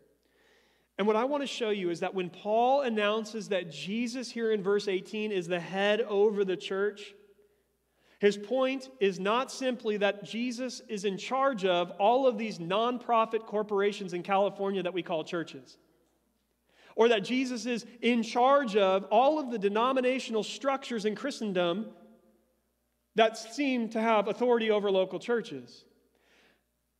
And 0.97 1.07
what 1.07 1.15
I 1.15 1.23
want 1.23 1.43
to 1.43 1.47
show 1.47 1.69
you 1.69 1.91
is 1.91 2.01
that 2.01 2.13
when 2.13 2.29
Paul 2.29 2.81
announces 2.81 3.49
that 3.49 3.71
Jesus 3.71 4.29
here 4.29 4.51
in 4.51 4.61
verse 4.61 4.87
18 4.87 5.31
is 5.31 5.47
the 5.47 5.59
head 5.59 6.01
over 6.01 6.43
the 6.43 6.57
church, 6.57 7.13
his 8.19 8.37
point 8.37 8.89
is 8.99 9.17
not 9.17 9.49
simply 9.49 9.95
that 9.97 10.25
Jesus 10.25 10.81
is 10.89 11.05
in 11.05 11.17
charge 11.17 11.63
of 11.63 11.91
all 11.91 12.27
of 12.27 12.37
these 12.37 12.59
nonprofit 12.59 13.45
corporations 13.45 14.13
in 14.13 14.23
California 14.23 14.83
that 14.83 14.93
we 14.93 15.01
call 15.01 15.23
churches, 15.23 15.77
or 16.95 17.09
that 17.09 17.23
Jesus 17.23 17.65
is 17.65 17.85
in 18.01 18.23
charge 18.23 18.75
of 18.75 19.05
all 19.05 19.39
of 19.39 19.51
the 19.51 19.59
denominational 19.59 20.43
structures 20.43 21.05
in 21.05 21.15
Christendom 21.15 21.87
that 23.15 23.37
seem 23.37 23.89
to 23.89 24.01
have 24.01 24.27
authority 24.27 24.71
over 24.71 24.89
local 24.91 25.19
churches. 25.19 25.85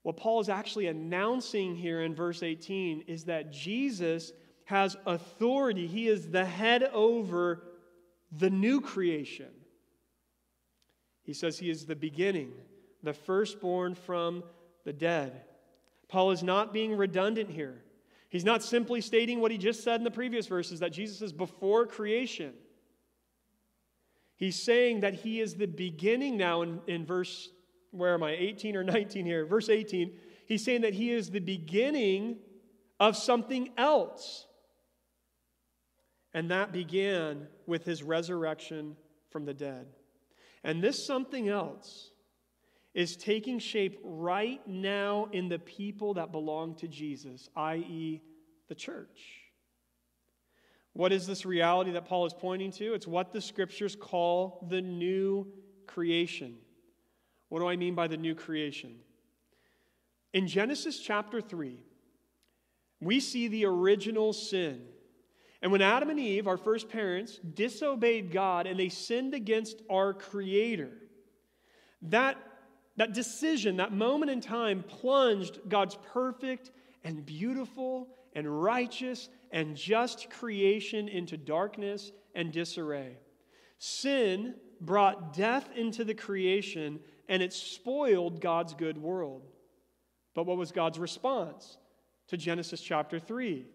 What 0.04 0.18
Paul 0.18 0.40
is 0.40 0.50
actually 0.50 0.88
announcing 0.88 1.76
here 1.76 2.02
in 2.02 2.16
verse 2.16 2.44
18 2.44 3.06
is 3.08 3.26
that 3.26 3.52
Jesus 3.52 4.32
has 4.66 4.96
authority. 5.06 5.88
He 5.88 6.08
is 6.08 6.30
the 6.30 6.46
head 6.46 6.84
over 6.94 7.64
the 8.32 8.50
new 8.50 8.82
creation. 8.82 9.50
He 11.24 11.34
says 11.34 11.60
he 11.60 11.70
is 11.70 11.86
the 11.86 11.96
beginning, 11.96 12.52
the 13.04 13.14
firstborn 13.14 13.96
from 13.96 14.44
the 14.86 14.94
dead. 14.94 15.42
Paul 16.08 16.32
is 16.32 16.44
not 16.44 16.74
being 16.74 16.96
redundant 16.96 17.50
here. 17.50 17.82
He's 18.30 18.46
not 18.46 18.64
simply 18.64 19.02
stating 19.02 19.42
what 19.42 19.52
he 19.52 19.58
just 19.58 19.84
said 19.84 20.00
in 20.00 20.04
the 20.04 20.12
previous 20.12 20.48
verses 20.48 20.80
that 20.80 20.94
Jesus 20.94 21.22
is 21.22 21.34
before 21.34 21.88
creation. 21.88 22.54
He's 24.36 24.64
saying 24.64 25.02
that 25.02 25.16
he 25.16 25.42
is 25.42 25.56
the 25.56 25.66
beginning 25.66 26.38
now 26.38 26.62
in, 26.62 26.80
in 26.88 27.06
verse 27.06 27.50
where 27.92 28.14
am 28.14 28.24
I, 28.24 28.32
18 28.32 28.76
or 28.76 28.84
19 28.84 29.26
here? 29.26 29.46
Verse 29.46 29.68
18, 29.68 30.14
he's 30.46 30.64
saying 30.64 30.82
that 30.82 30.94
he 30.94 31.12
is 31.12 31.30
the 31.30 31.40
beginning 31.40 32.38
of 33.00 33.18
something 33.18 33.70
else. 33.78 34.46
And 36.34 36.52
that 36.52 36.72
began 36.72 37.48
with 37.66 37.84
his 37.84 38.04
resurrection 38.04 38.96
from 39.32 39.46
the 39.46 39.54
dead. 39.54 39.88
And 40.64 40.84
this 40.84 41.06
something 41.06 41.50
else 41.50 42.12
is 42.94 43.16
taking 43.16 43.60
shape 43.60 44.00
right 44.04 44.62
now 44.68 45.28
in 45.32 45.48
the 45.48 45.60
people 45.60 46.16
that 46.16 46.32
belong 46.32 46.76
to 46.76 46.88
Jesus, 46.88 47.50
i.e., 47.56 48.22
the 48.68 48.76
church. 48.76 49.42
What 50.94 51.12
is 51.12 51.28
this 51.28 51.46
reality 51.46 51.92
that 51.92 52.06
Paul 52.06 52.26
is 52.26 52.34
pointing 52.34 52.72
to? 52.74 52.94
It's 52.94 53.08
what 53.08 53.32
the 53.32 53.42
scriptures 53.42 53.96
call 53.96 54.68
the 54.70 54.82
new 54.82 55.48
creation. 55.88 56.56
What 57.50 57.60
do 57.60 57.68
I 57.68 57.76
mean 57.76 57.96
by 57.96 58.08
the 58.08 58.18
new 58.18 58.36
creation? 58.36 58.96
In 60.34 60.48
Genesis 60.48 61.00
chapter 61.00 61.42
3, 61.42 61.84
we 63.02 63.20
see 63.20 63.48
the 63.48 63.66
original 63.66 64.34
sin. 64.34 64.82
And 65.62 65.72
when 65.72 65.82
Adam 65.82 66.10
and 66.10 66.20
Eve, 66.20 66.48
our 66.48 66.58
first 66.58 66.90
parents, 66.90 67.40
disobeyed 67.54 68.32
God 68.32 68.68
and 68.68 68.80
they 68.80 68.90
sinned 68.90 69.34
against 69.34 69.82
our 69.90 70.14
Creator, 70.14 70.92
that, 72.04 72.38
that 73.00 73.14
decision, 73.14 73.78
that 73.78 73.94
moment 73.94 74.30
in 74.30 74.42
time, 74.42 74.84
plunged 74.84 75.58
God's 75.70 75.98
perfect 76.12 76.70
and 77.06 77.26
beautiful 77.26 78.10
and 78.34 78.62
righteous 78.62 79.30
and 79.52 79.74
just 79.78 80.30
creation 80.30 81.08
into 81.08 81.38
darkness 81.38 82.12
and 82.36 82.52
disarray. 82.52 83.16
Sin 83.78 84.56
brought 84.82 85.32
death 85.32 85.70
into 85.78 86.04
the 86.04 86.14
creation 86.14 87.00
and 87.30 87.42
it 87.42 87.54
spoiled 87.54 88.42
God's 88.42 88.74
good 88.74 88.98
world. 88.98 89.48
But 90.36 90.46
what 90.46 90.58
was 90.58 90.74
God's 90.74 91.00
response 91.00 91.78
to 92.28 92.36
Genesis 92.36 92.82
chapter 92.82 93.18
3? 93.18 93.66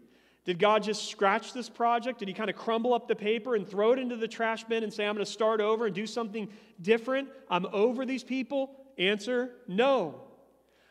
Did 0.44 0.58
God 0.58 0.82
just 0.82 1.08
scratch 1.08 1.54
this 1.54 1.70
project? 1.70 2.18
Did 2.18 2.28
he 2.28 2.34
kind 2.34 2.50
of 2.50 2.56
crumble 2.56 2.92
up 2.92 3.08
the 3.08 3.16
paper 3.16 3.54
and 3.54 3.66
throw 3.66 3.92
it 3.92 3.98
into 3.98 4.16
the 4.16 4.28
trash 4.28 4.64
bin 4.64 4.84
and 4.84 4.92
say, 4.92 5.06
I'm 5.06 5.14
going 5.14 5.24
to 5.24 5.32
start 5.32 5.62
over 5.62 5.86
and 5.86 5.94
do 5.94 6.06
something 6.06 6.50
different? 6.82 7.30
I'm 7.48 7.64
over 7.72 8.04
these 8.04 8.22
people? 8.22 8.83
Answer 8.98 9.50
no. 9.66 10.20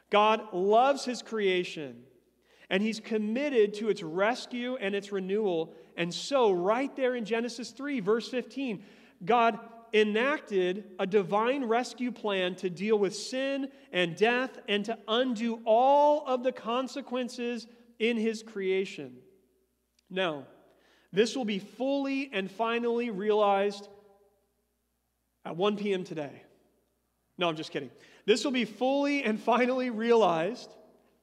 God 0.10 0.54
loves 0.54 1.06
his 1.06 1.22
creation 1.22 2.04
and 2.70 2.82
he's 2.82 3.00
committed 3.00 3.74
to 3.76 3.90
its 3.90 4.02
rescue 4.02 4.78
and 4.78 4.96
its 4.96 5.12
renewal. 5.12 5.76
And 5.96 6.14
so, 6.14 6.52
right 6.52 6.94
there 6.96 7.16
in 7.16 7.26
Genesis 7.26 7.72
3, 7.72 8.00
verse 8.00 8.30
15, 8.30 8.84
God 9.26 9.60
enacted 9.94 10.86
a 10.98 11.06
divine 11.06 11.66
rescue 11.66 12.12
plan 12.12 12.56
to 12.56 12.70
deal 12.70 12.98
with 12.98 13.16
sin 13.16 13.70
and 13.92 14.16
death 14.16 14.58
and 14.68 14.84
to 14.86 14.98
undo 15.08 15.62
all 15.66 16.26
of 16.26 16.44
the 16.44 16.52
consequences 16.52 17.68
in 18.00 18.18
his 18.18 18.42
creation. 18.42 19.18
Now, 20.10 20.48
this 21.12 21.36
will 21.36 21.46
be 21.46 21.60
fully 21.60 22.32
and 22.34 22.50
finally 22.50 23.12
realized 23.12 23.88
at 25.46 25.56
1 25.56 25.78
p.m. 25.78 26.04
today. 26.04 26.42
No, 27.38 27.50
I'm 27.50 27.56
just 27.56 27.72
kidding. 27.72 27.90
This 28.26 28.44
will 28.44 28.52
be 28.52 28.66
fully 28.66 29.24
and 29.24 29.40
finally 29.40 29.90
realized 29.90 30.70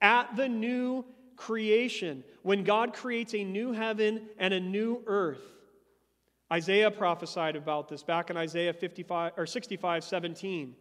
at 0.01 0.37
the 0.37 0.49
new 0.49 1.05
creation 1.37 2.25
when 2.42 2.64
God 2.64 2.92
creates 2.92 3.35
a 3.35 3.44
new 3.44 3.73
heaven 3.73 4.29
and 4.38 4.53
a 4.53 4.61
new 4.61 5.03
earth. 5.07 5.42
Isaiah 6.53 6.90
prophesied 6.90 7.57
about 7.57 7.88
this 7.88 8.03
back 8.03 8.29
in 8.29 8.37
Isaiah 8.37 8.73
55 8.73 9.33
or 9.37 9.46
65 9.46 10.05
17. 10.05 10.75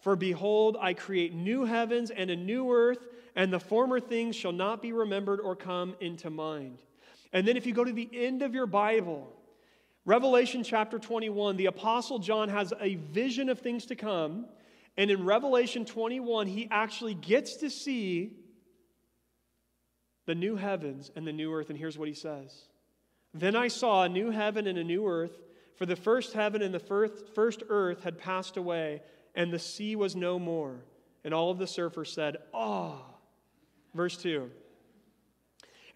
For 0.00 0.16
behold, 0.16 0.76
I 0.80 0.94
create 0.94 1.34
new 1.34 1.64
heavens 1.64 2.10
and 2.10 2.30
a 2.30 2.36
new 2.36 2.72
earth, 2.72 3.06
and 3.34 3.52
the 3.52 3.60
former 3.60 4.00
things 4.00 4.36
shall 4.36 4.52
not 4.52 4.82
be 4.82 4.92
remembered 4.92 5.40
or 5.40 5.56
come 5.56 5.96
into 6.00 6.30
mind. 6.30 6.78
And 7.32 7.46
then 7.46 7.56
if 7.56 7.66
you 7.66 7.72
go 7.72 7.84
to 7.84 7.92
the 7.92 8.08
end 8.12 8.42
of 8.42 8.54
your 8.54 8.66
Bible, 8.66 9.32
Revelation 10.08 10.64
chapter 10.64 10.98
21, 10.98 11.58
the 11.58 11.66
Apostle 11.66 12.18
John 12.18 12.48
has 12.48 12.72
a 12.80 12.94
vision 12.94 13.50
of 13.50 13.58
things 13.58 13.84
to 13.84 13.94
come. 13.94 14.46
And 14.96 15.10
in 15.10 15.22
Revelation 15.22 15.84
21, 15.84 16.46
he 16.46 16.66
actually 16.70 17.12
gets 17.12 17.56
to 17.56 17.68
see 17.68 18.32
the 20.24 20.34
new 20.34 20.56
heavens 20.56 21.10
and 21.14 21.26
the 21.26 21.32
new 21.34 21.52
earth. 21.52 21.68
And 21.68 21.78
here's 21.78 21.98
what 21.98 22.08
he 22.08 22.14
says 22.14 22.68
Then 23.34 23.54
I 23.54 23.68
saw 23.68 24.04
a 24.04 24.08
new 24.08 24.30
heaven 24.30 24.66
and 24.66 24.78
a 24.78 24.82
new 24.82 25.06
earth, 25.06 25.42
for 25.76 25.84
the 25.84 25.94
first 25.94 26.32
heaven 26.32 26.62
and 26.62 26.72
the 26.72 26.80
first, 26.80 27.34
first 27.34 27.62
earth 27.68 28.02
had 28.02 28.16
passed 28.16 28.56
away, 28.56 29.02
and 29.34 29.52
the 29.52 29.58
sea 29.58 29.94
was 29.94 30.16
no 30.16 30.38
more. 30.38 30.86
And 31.22 31.34
all 31.34 31.50
of 31.50 31.58
the 31.58 31.66
surfers 31.66 32.14
said, 32.14 32.38
Ah. 32.54 32.94
Oh. 32.96 33.04
Verse 33.94 34.16
2. 34.16 34.50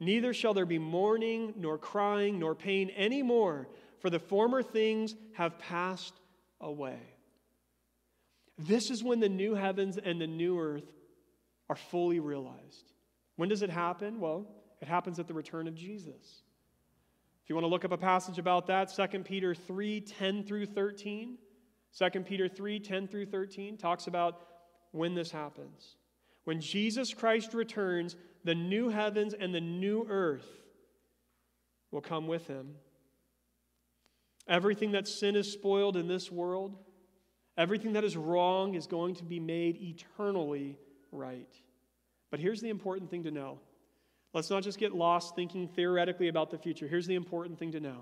Neither 0.00 0.34
shall 0.34 0.54
there 0.54 0.66
be 0.66 0.78
mourning, 0.78 1.54
nor 1.56 1.78
crying, 1.78 2.38
nor 2.38 2.54
pain 2.54 2.90
any 2.90 3.22
more, 3.22 3.68
for 4.00 4.10
the 4.10 4.18
former 4.18 4.62
things 4.62 5.14
have 5.34 5.58
passed 5.58 6.14
away. 6.60 6.98
This 8.58 8.90
is 8.90 9.02
when 9.02 9.20
the 9.20 9.28
new 9.28 9.54
heavens 9.54 9.98
and 9.98 10.20
the 10.20 10.26
new 10.26 10.58
earth 10.58 10.90
are 11.68 11.76
fully 11.76 12.20
realized. 12.20 12.92
When 13.36 13.48
does 13.48 13.62
it 13.62 13.70
happen? 13.70 14.20
Well, 14.20 14.46
it 14.80 14.88
happens 14.88 15.18
at 15.18 15.26
the 15.26 15.34
return 15.34 15.66
of 15.66 15.74
Jesus. 15.74 16.42
If 17.42 17.50
you 17.50 17.56
want 17.56 17.64
to 17.64 17.68
look 17.68 17.84
up 17.84 17.92
a 17.92 17.98
passage 17.98 18.38
about 18.38 18.66
that, 18.68 18.94
2 18.94 19.18
Peter 19.20 19.54
3 19.54 20.00
10 20.00 20.44
through 20.44 20.66
13. 20.66 21.38
2 21.96 22.20
Peter 22.20 22.48
3 22.48 22.80
10 22.80 23.08
through 23.08 23.26
13 23.26 23.76
talks 23.76 24.06
about 24.06 24.46
when 24.92 25.14
this 25.14 25.30
happens. 25.30 25.96
When 26.44 26.60
Jesus 26.60 27.12
Christ 27.12 27.54
returns, 27.54 28.16
the 28.44 28.54
new 28.54 28.90
heavens 28.90 29.34
and 29.34 29.54
the 29.54 29.60
new 29.60 30.06
earth 30.08 30.46
will 31.90 32.02
come 32.02 32.26
with 32.26 32.46
him. 32.46 32.74
Everything 34.46 34.92
that 34.92 35.08
sin 35.08 35.34
has 35.36 35.50
spoiled 35.50 35.96
in 35.96 36.06
this 36.06 36.30
world, 36.30 36.76
everything 37.56 37.94
that 37.94 38.04
is 38.04 38.16
wrong 38.16 38.74
is 38.74 38.86
going 38.86 39.14
to 39.14 39.24
be 39.24 39.40
made 39.40 39.80
eternally 39.80 40.78
right. 41.10 41.48
But 42.30 42.40
here's 42.40 42.60
the 42.60 42.68
important 42.68 43.10
thing 43.10 43.24
to 43.24 43.30
know. 43.30 43.58
Let's 44.34 44.50
not 44.50 44.62
just 44.62 44.78
get 44.78 44.92
lost 44.92 45.36
thinking 45.36 45.68
theoretically 45.68 46.28
about 46.28 46.50
the 46.50 46.58
future. 46.58 46.88
Here's 46.88 47.06
the 47.06 47.14
important 47.14 47.58
thing 47.58 47.72
to 47.72 47.80
know 47.80 48.00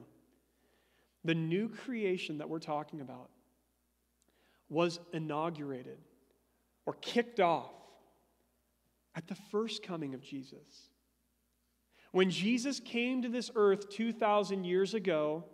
the 1.24 1.34
new 1.34 1.68
creation 1.68 2.38
that 2.38 2.48
we're 2.48 2.58
talking 2.58 3.00
about 3.00 3.30
was 4.68 4.98
inaugurated 5.12 5.98
or 6.86 6.94
kicked 6.94 7.38
off 7.38 7.70
at 9.14 9.26
the 9.26 9.34
first 9.34 9.82
coming 9.82 10.14
of 10.14 10.22
Jesus. 10.22 10.88
When 12.12 12.30
Jesus 12.30 12.80
came 12.80 13.22
to 13.22 13.28
this 13.28 13.50
earth 13.54 13.88
2,000 13.90 14.64
years 14.64 14.94
ago, 14.94 15.44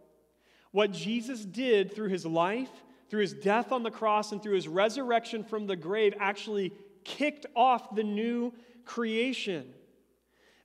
what 0.73 0.93
Jesus 0.93 1.45
did 1.45 1.95
through 1.95 2.09
his 2.09 2.27
life, 2.27 2.71
through 3.09 3.21
his 3.21 3.33
death 3.33 3.73
on 3.73 3.83
the 3.83 3.91
cross, 3.91 4.33
and 4.33 4.43
through 4.43 4.55
his 4.55 4.69
resurrection 4.69 5.45
from 5.45 5.67
the 5.67 5.77
grave 5.77 6.15
actually 6.19 6.73
kicked 7.05 7.47
off 7.57 7.95
the 7.95 8.03
new 8.03 8.53
creation. 8.85 9.73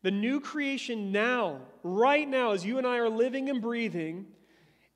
The 0.02 0.12
new 0.12 0.42
creation 0.42 1.12
now, 1.12 1.62
right 1.84 2.28
now, 2.28 2.52
as 2.52 2.66
you 2.66 2.78
and 2.78 2.86
I 2.86 2.98
are 2.98 3.10
living 3.10 3.50
and 3.50 3.62
breathing, 3.62 4.26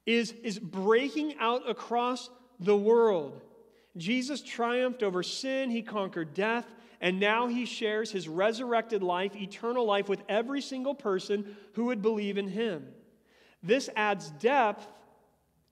is, 0.05 0.31
is 0.43 0.60
breaking 0.60 1.36
out 1.39 1.69
across 1.69 2.29
the 2.60 2.75
world. 2.75 3.41
Jesus 3.95 4.41
triumphed 4.41 5.03
over 5.03 5.23
sin, 5.23 5.69
he 5.69 5.81
conquered 5.81 6.33
death, 6.33 6.65
and 6.99 7.19
now 7.19 7.47
he 7.47 7.65
shares 7.65 8.12
his 8.12 8.27
resurrected 8.27 9.03
life, 9.03 9.36
eternal 9.36 9.86
life, 9.86 10.10
with 10.10 10.23
every 10.27 10.62
single 10.62 10.95
person 10.95 11.55
who 11.73 11.86
would 11.86 12.01
believe 12.01 12.38
in 12.38 12.47
him. 12.47 12.88
This 13.62 13.89
adds 13.95 14.31
depth 14.31 14.88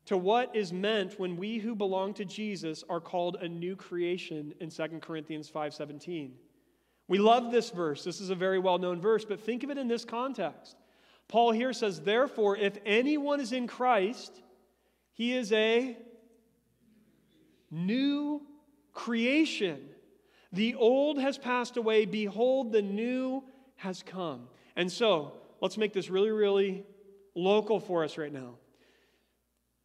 to 0.06 0.18
what 0.18 0.56
is 0.56 0.72
meant 0.72 1.20
when 1.20 1.36
we 1.36 1.58
who 1.58 1.76
belong 1.76 2.14
to 2.14 2.26
Jesus 2.26 2.84
are 2.90 3.00
called 3.00 3.38
a 3.38 3.48
new 3.48 3.76
creation 3.76 4.54
in 4.60 4.70
2 4.70 5.02
Corinthians 5.02 5.50
5:17. 5.50 6.38
We 7.08 7.18
love 7.18 7.52
this 7.52 7.70
verse. 7.70 8.04
This 8.04 8.22
is 8.22 8.30
a 8.30 8.36
very 8.36 8.60
well-known 8.60 9.02
verse, 9.02 9.26
but 9.26 9.40
think 9.40 9.64
of 9.64 9.70
it 9.70 9.78
in 9.78 9.88
this 9.88 10.06
context. 10.06 10.76
Paul 11.28 11.52
here 11.52 11.74
says, 11.74 12.02
"Therefore, 12.02 12.56
if 12.56 12.78
anyone 12.86 13.40
is 13.40 13.52
in 13.52 13.66
Christ, 13.66 14.44
he 15.14 15.34
is 15.34 15.52
a 15.52 15.98
new 17.72 18.46
creation." 18.94 19.95
The 20.56 20.76
old 20.76 21.20
has 21.20 21.38
passed 21.38 21.76
away. 21.76 22.06
Behold, 22.06 22.72
the 22.72 22.82
new 22.82 23.44
has 23.76 24.02
come. 24.02 24.48
And 24.78 24.90
so, 24.90 25.34
let's 25.60 25.78
make 25.78 25.92
this 25.92 26.10
really, 26.10 26.32
really 26.32 26.86
local 27.36 27.82
for 27.82 28.06
us 28.06 28.18
right 28.18 28.32
now. 28.32 28.56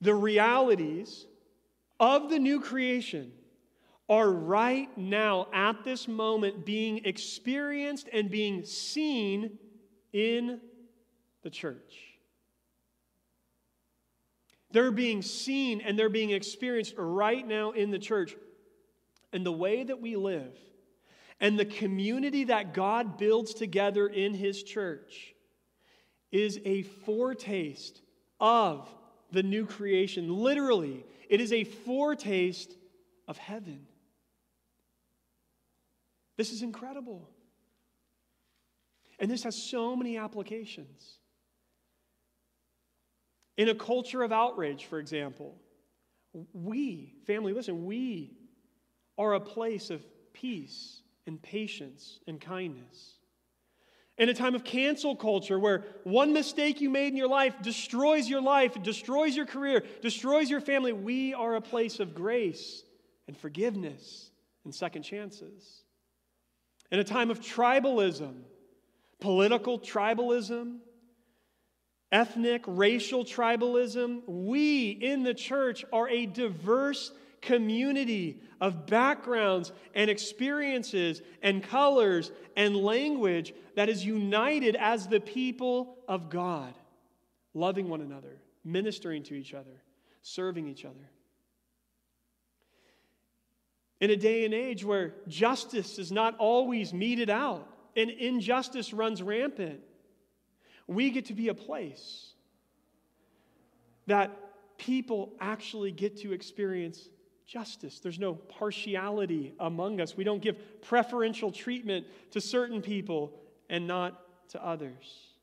The 0.00 0.14
realities 0.14 1.26
of 1.98 2.30
the 2.30 2.38
new 2.38 2.60
creation 2.60 3.32
are 4.08 4.30
right 4.30 4.96
now, 4.96 5.48
at 5.52 5.82
this 5.82 6.06
moment, 6.06 6.64
being 6.64 7.04
experienced 7.04 8.08
and 8.12 8.30
being 8.30 8.64
seen 8.64 9.58
in 10.12 10.60
the 11.42 11.50
church. 11.50 11.96
They're 14.70 14.92
being 14.92 15.20
seen 15.22 15.80
and 15.80 15.98
they're 15.98 16.08
being 16.08 16.30
experienced 16.30 16.94
right 16.96 17.46
now 17.46 17.72
in 17.72 17.90
the 17.90 17.98
church. 17.98 18.36
And 19.32 19.46
the 19.46 19.52
way 19.52 19.84
that 19.84 20.00
we 20.00 20.16
live 20.16 20.56
and 21.40 21.58
the 21.58 21.64
community 21.64 22.44
that 22.44 22.74
God 22.74 23.16
builds 23.16 23.54
together 23.54 24.06
in 24.06 24.34
His 24.34 24.62
church 24.62 25.34
is 26.30 26.60
a 26.64 26.82
foretaste 26.82 28.02
of 28.38 28.88
the 29.32 29.42
new 29.42 29.66
creation. 29.66 30.28
Literally, 30.28 31.04
it 31.28 31.40
is 31.40 31.52
a 31.52 31.64
foretaste 31.64 32.76
of 33.26 33.38
heaven. 33.38 33.86
This 36.36 36.52
is 36.52 36.62
incredible. 36.62 37.28
And 39.18 39.30
this 39.30 39.44
has 39.44 39.54
so 39.54 39.94
many 39.94 40.16
applications. 40.16 41.18
In 43.56 43.68
a 43.68 43.74
culture 43.74 44.22
of 44.22 44.32
outrage, 44.32 44.86
for 44.86 44.98
example, 44.98 45.56
we, 46.52 47.14
family, 47.26 47.52
listen, 47.52 47.84
we 47.84 48.32
are 49.20 49.34
a 49.34 49.40
place 49.40 49.90
of 49.90 50.02
peace 50.32 51.02
and 51.26 51.40
patience 51.42 52.20
and 52.26 52.40
kindness. 52.40 53.18
In 54.16 54.30
a 54.30 54.34
time 54.34 54.54
of 54.54 54.64
cancel 54.64 55.14
culture 55.14 55.58
where 55.58 55.84
one 56.04 56.32
mistake 56.32 56.80
you 56.80 56.88
made 56.88 57.08
in 57.08 57.16
your 57.16 57.28
life 57.28 57.54
destroys 57.62 58.28
your 58.28 58.40
life, 58.40 58.82
destroys 58.82 59.36
your 59.36 59.46
career, 59.46 59.84
destroys 60.00 60.48
your 60.48 60.60
family, 60.62 60.94
we 60.94 61.34
are 61.34 61.54
a 61.54 61.60
place 61.60 62.00
of 62.00 62.14
grace 62.14 62.82
and 63.28 63.36
forgiveness 63.36 64.30
and 64.64 64.74
second 64.74 65.02
chances. 65.02 65.84
In 66.90 66.98
a 66.98 67.04
time 67.04 67.30
of 67.30 67.40
tribalism, 67.40 68.34
political 69.20 69.78
tribalism, 69.78 70.78
ethnic, 72.10 72.62
racial 72.66 73.24
tribalism, 73.24 74.22
we 74.26 74.90
in 74.90 75.22
the 75.22 75.34
church 75.34 75.84
are 75.92 76.08
a 76.08 76.24
diverse 76.24 77.12
community 77.40 78.40
of 78.60 78.86
backgrounds 78.86 79.72
and 79.94 80.10
experiences 80.10 81.22
and 81.42 81.62
colors 81.62 82.30
and 82.56 82.76
language 82.76 83.54
that 83.76 83.88
is 83.88 84.04
united 84.04 84.76
as 84.76 85.08
the 85.08 85.20
people 85.20 85.96
of 86.08 86.28
God, 86.28 86.74
loving 87.54 87.88
one 87.88 88.00
another, 88.00 88.38
ministering 88.64 89.22
to 89.24 89.34
each 89.34 89.54
other, 89.54 89.82
serving 90.22 90.68
each 90.68 90.84
other. 90.84 91.10
In 94.00 94.10
a 94.10 94.16
day 94.16 94.44
and 94.44 94.54
age 94.54 94.84
where 94.84 95.14
justice 95.28 95.98
is 95.98 96.10
not 96.10 96.36
always 96.38 96.92
meted 96.92 97.30
out 97.30 97.68
and 97.96 98.10
injustice 98.10 98.92
runs 98.92 99.22
rampant, 99.22 99.80
we 100.86 101.10
get 101.10 101.26
to 101.26 101.34
be 101.34 101.48
a 101.48 101.54
place 101.54 102.32
that 104.06 104.30
people 104.78 105.32
actually 105.40 105.92
get 105.92 106.16
to 106.22 106.32
experience 106.32 107.08
justice. 107.50 107.98
There's 107.98 108.20
no 108.20 108.34
partiality 108.34 109.54
among 109.58 110.00
us. 110.00 110.16
We 110.16 110.22
don't 110.22 110.40
give 110.40 110.56
preferential 110.82 111.50
treatment 111.50 112.06
to 112.30 112.40
certain 112.40 112.80
people 112.80 113.32
and 113.68 113.88
not 113.88 114.22
to 114.50 114.64
others. 114.64 115.34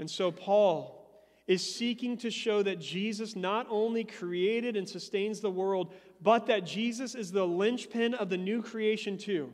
And 0.00 0.10
so, 0.10 0.32
Paul 0.32 1.00
is 1.46 1.62
seeking 1.62 2.16
to 2.16 2.30
show 2.30 2.64
that 2.64 2.80
Jesus 2.80 3.36
not 3.36 3.68
only 3.70 4.02
created 4.02 4.76
and 4.76 4.88
sustains 4.88 5.40
the 5.40 5.50
world, 5.50 5.92
but 6.20 6.46
that 6.46 6.66
Jesus 6.66 7.14
is 7.14 7.30
the 7.30 7.46
linchpin 7.46 8.14
of 8.14 8.30
the 8.30 8.36
new 8.36 8.60
creation, 8.60 9.16
too. 9.16 9.52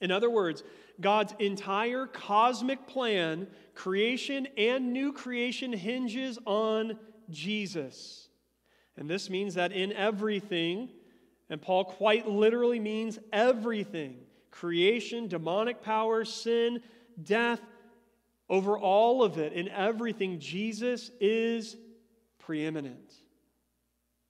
In 0.00 0.10
other 0.10 0.28
words, 0.28 0.64
God's 1.00 1.34
entire 1.38 2.06
cosmic 2.06 2.88
plan, 2.88 3.46
creation 3.76 4.48
and 4.58 4.92
new 4.92 5.12
creation, 5.12 5.72
hinges 5.72 6.36
on 6.46 6.98
Jesus. 7.30 8.25
And 8.96 9.08
this 9.08 9.28
means 9.28 9.54
that 9.54 9.72
in 9.72 9.92
everything, 9.92 10.90
and 11.50 11.60
Paul 11.60 11.84
quite 11.84 12.28
literally 12.28 12.80
means 12.80 13.18
everything 13.32 14.18
creation, 14.50 15.28
demonic 15.28 15.82
power, 15.82 16.24
sin, 16.24 16.80
death, 17.22 17.60
over 18.48 18.78
all 18.78 19.22
of 19.22 19.36
it, 19.36 19.52
in 19.52 19.68
everything, 19.68 20.38
Jesus 20.38 21.10
is 21.20 21.76
preeminent. 22.38 23.14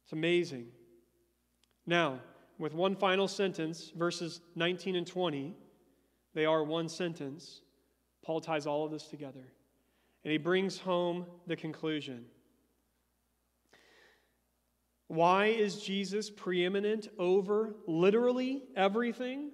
It's 0.04 0.12
amazing. 0.12 0.66
Now, 1.86 2.20
with 2.58 2.74
one 2.74 2.96
final 2.96 3.28
sentence, 3.28 3.92
verses 3.94 4.40
19 4.54 4.96
and 4.96 5.06
20, 5.06 5.54
they 6.34 6.44
are 6.44 6.64
one 6.64 6.88
sentence. 6.88 7.60
Paul 8.24 8.40
ties 8.40 8.66
all 8.66 8.84
of 8.84 8.90
this 8.90 9.06
together. 9.06 9.52
And 10.24 10.32
he 10.32 10.38
brings 10.38 10.78
home 10.78 11.26
the 11.46 11.56
conclusion. 11.56 12.24
Why 15.08 15.46
is 15.46 15.80
Jesus 15.82 16.30
preeminent 16.30 17.08
over 17.18 17.76
literally 17.86 18.62
everything? 18.74 19.50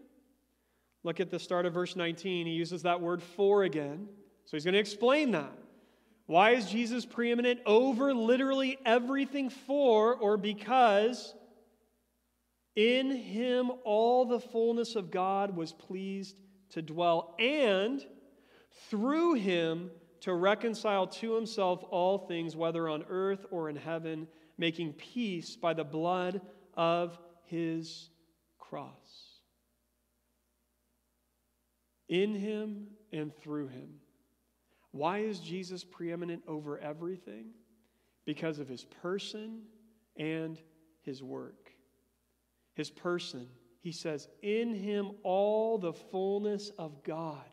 Look 1.04 1.20
at 1.20 1.30
the 1.30 1.38
start 1.38 1.66
of 1.66 1.74
verse 1.74 1.96
19. 1.96 2.46
He 2.46 2.52
uses 2.52 2.82
that 2.82 3.00
word 3.00 3.22
for 3.22 3.64
again. 3.64 4.08
So 4.44 4.56
he's 4.56 4.64
going 4.64 4.74
to 4.74 4.80
explain 4.80 5.32
that. 5.32 5.52
Why 6.26 6.52
is 6.52 6.70
Jesus 6.70 7.04
preeminent 7.04 7.60
over 7.66 8.14
literally 8.14 8.78
everything 8.86 9.50
for 9.50 10.14
or 10.14 10.36
because 10.36 11.34
in 12.74 13.10
him 13.10 13.70
all 13.84 14.24
the 14.24 14.40
fullness 14.40 14.96
of 14.96 15.10
God 15.10 15.54
was 15.56 15.72
pleased 15.72 16.36
to 16.70 16.80
dwell, 16.80 17.34
and 17.38 18.02
through 18.88 19.34
him 19.34 19.90
to 20.20 20.32
reconcile 20.32 21.06
to 21.06 21.34
himself 21.34 21.84
all 21.90 22.18
things, 22.18 22.56
whether 22.56 22.88
on 22.88 23.04
earth 23.10 23.44
or 23.50 23.68
in 23.68 23.76
heaven, 23.76 24.26
making 24.58 24.92
peace 24.94 25.56
by 25.56 25.74
the 25.74 25.84
blood 25.84 26.40
of 26.74 27.18
his 27.44 28.10
cross. 28.58 28.92
In 32.08 32.34
him 32.34 32.88
and 33.12 33.34
through 33.34 33.68
him. 33.68 33.88
Why 34.90 35.18
is 35.18 35.38
Jesus 35.38 35.84
preeminent 35.84 36.42
over 36.46 36.78
everything? 36.78 37.46
Because 38.26 38.58
of 38.58 38.68
his 38.68 38.84
person 38.84 39.62
and 40.16 40.58
his 41.02 41.22
work. 41.22 41.70
His 42.74 42.90
person 42.90 43.48
he 43.82 43.90
says, 43.90 44.28
In 44.42 44.74
him 44.74 45.10
all 45.24 45.76
the 45.76 45.92
fullness 45.92 46.70
of 46.78 47.02
God 47.02 47.44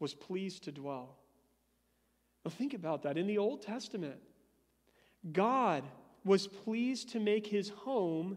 was 0.00 0.12
pleased 0.12 0.64
to 0.64 0.72
dwell. 0.72 1.16
Now, 2.44 2.50
think 2.50 2.74
about 2.74 3.04
that. 3.04 3.16
In 3.16 3.28
the 3.28 3.38
Old 3.38 3.62
Testament, 3.62 4.20
God 5.32 5.84
was 6.26 6.48
pleased 6.48 7.10
to 7.10 7.20
make 7.20 7.46
his 7.46 7.68
home 7.70 8.36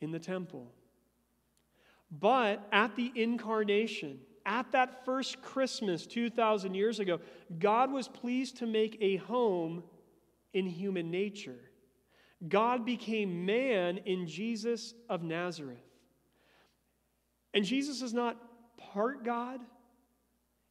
in 0.00 0.10
the 0.10 0.18
temple. 0.18 0.72
But 2.10 2.66
at 2.72 2.96
the 2.96 3.12
incarnation, 3.14 4.18
at 4.46 4.72
that 4.72 5.04
first 5.04 5.42
Christmas 5.42 6.06
2,000 6.06 6.74
years 6.74 7.00
ago, 7.00 7.20
God 7.58 7.92
was 7.92 8.08
pleased 8.08 8.56
to 8.58 8.66
make 8.66 8.96
a 9.00 9.16
home 9.16 9.82
in 10.54 10.66
human 10.66 11.10
nature. 11.10 11.58
God 12.48 12.86
became 12.86 13.44
man 13.44 13.98
in 13.98 14.26
Jesus 14.26 14.94
of 15.10 15.22
Nazareth. 15.22 15.76
And 17.52 17.62
Jesus 17.62 18.00
is 18.00 18.14
not 18.14 18.38
part 18.78 19.22
God. 19.22 19.60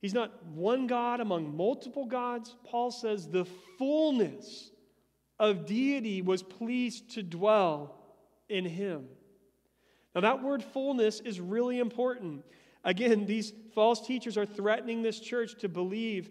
He's 0.01 0.13
not 0.13 0.43
one 0.47 0.87
God 0.87 1.19
among 1.19 1.55
multiple 1.55 2.05
gods. 2.05 2.55
Paul 2.65 2.89
says 2.89 3.27
the 3.27 3.45
fullness 3.77 4.71
of 5.39 5.65
deity 5.65 6.21
was 6.21 6.43
pleased 6.43 7.11
to 7.11 7.23
dwell 7.23 7.95
in 8.49 8.65
him. 8.65 9.07
Now, 10.15 10.21
that 10.21 10.41
word 10.41 10.63
fullness 10.63 11.19
is 11.19 11.39
really 11.39 11.79
important. 11.79 12.43
Again, 12.83 13.25
these 13.25 13.53
false 13.75 14.05
teachers 14.05 14.37
are 14.37 14.45
threatening 14.45 15.01
this 15.01 15.19
church 15.19 15.59
to 15.59 15.69
believe 15.69 16.29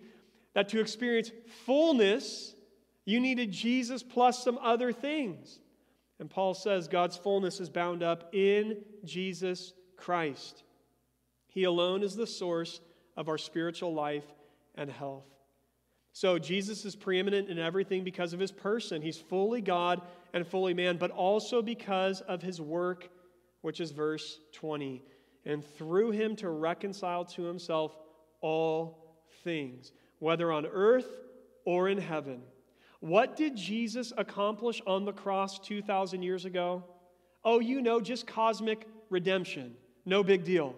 that 0.55 0.71
to 0.71 0.81
experience 0.81 1.31
fullness, 1.67 2.55
you 3.05 3.21
needed 3.21 3.53
Jesus 3.53 4.03
plus 4.03 4.43
some 4.43 4.59
other 4.63 4.93
things. 4.93 5.61
And 6.19 6.31
Paul 6.31 6.55
says 6.55 6.89
God's 6.89 7.17
fullness 7.17 7.61
is 7.61 7.69
bound 7.69 8.03
up 8.03 8.35
in 8.35 8.79
Jesus 9.05 9.73
Christ. 9.97 10.63
He 11.47 11.65
alone 11.65 12.03
is 12.03 12.17
the 12.17 12.27
source 12.27 12.81
of 13.17 13.29
our 13.29 13.39
spiritual 13.39 13.95
life 13.95 14.25
and 14.75 14.91
health. 14.91 15.36
So, 16.17 16.39
Jesus 16.39 16.87
is 16.87 16.97
preeminent 16.97 17.51
in 17.51 17.59
everything 17.59 18.03
because 18.03 18.33
of 18.33 18.41
his 18.41 18.51
person. 18.51 19.03
He's 19.03 19.19
fully 19.19 19.61
God 19.61 20.01
and 20.33 20.47
fully 20.47 20.73
man, 20.73 20.97
but 20.97 21.11
also 21.11 21.61
because 21.61 22.23
of 22.23 22.41
his 22.41 22.59
work, 22.59 23.11
which 23.61 23.83
is 23.83 23.91
verse 23.91 24.41
20. 24.53 25.03
And 25.45 25.63
through 25.63 26.13
him 26.13 26.35
to 26.37 26.49
reconcile 26.49 27.27
to 27.27 27.43
himself 27.43 27.95
all 28.41 29.19
things, 29.45 29.93
whether 30.19 30.51
on 30.51 30.65
earth 30.65 31.19
or 31.67 31.91
in 31.91 31.99
heaven. 31.99 32.41
What 33.01 33.37
did 33.37 33.55
Jesus 33.55 34.15
accomplish 34.17 34.81
on 34.87 35.05
the 35.05 35.13
cross 35.13 35.59
2,000 35.59 36.23
years 36.23 36.47
ago? 36.47 36.83
Oh, 37.45 37.61
you 37.61 37.83
know, 37.83 38.01
just 38.01 38.27
cosmic 38.27 38.89
redemption. 39.11 39.75
No 40.07 40.23
big 40.23 40.45
deal. 40.45 40.77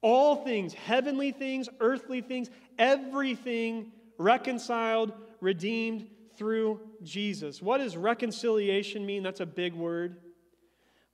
All 0.00 0.36
things, 0.36 0.72
heavenly 0.72 1.32
things, 1.32 1.68
earthly 1.80 2.20
things, 2.20 2.48
everything 2.78 3.92
reconciled, 4.18 5.12
redeemed 5.40 6.08
through 6.36 6.80
Jesus. 7.02 7.60
What 7.60 7.78
does 7.78 7.96
reconciliation 7.96 9.04
mean? 9.04 9.22
That's 9.22 9.40
a 9.40 9.46
big 9.46 9.74
word. 9.74 10.16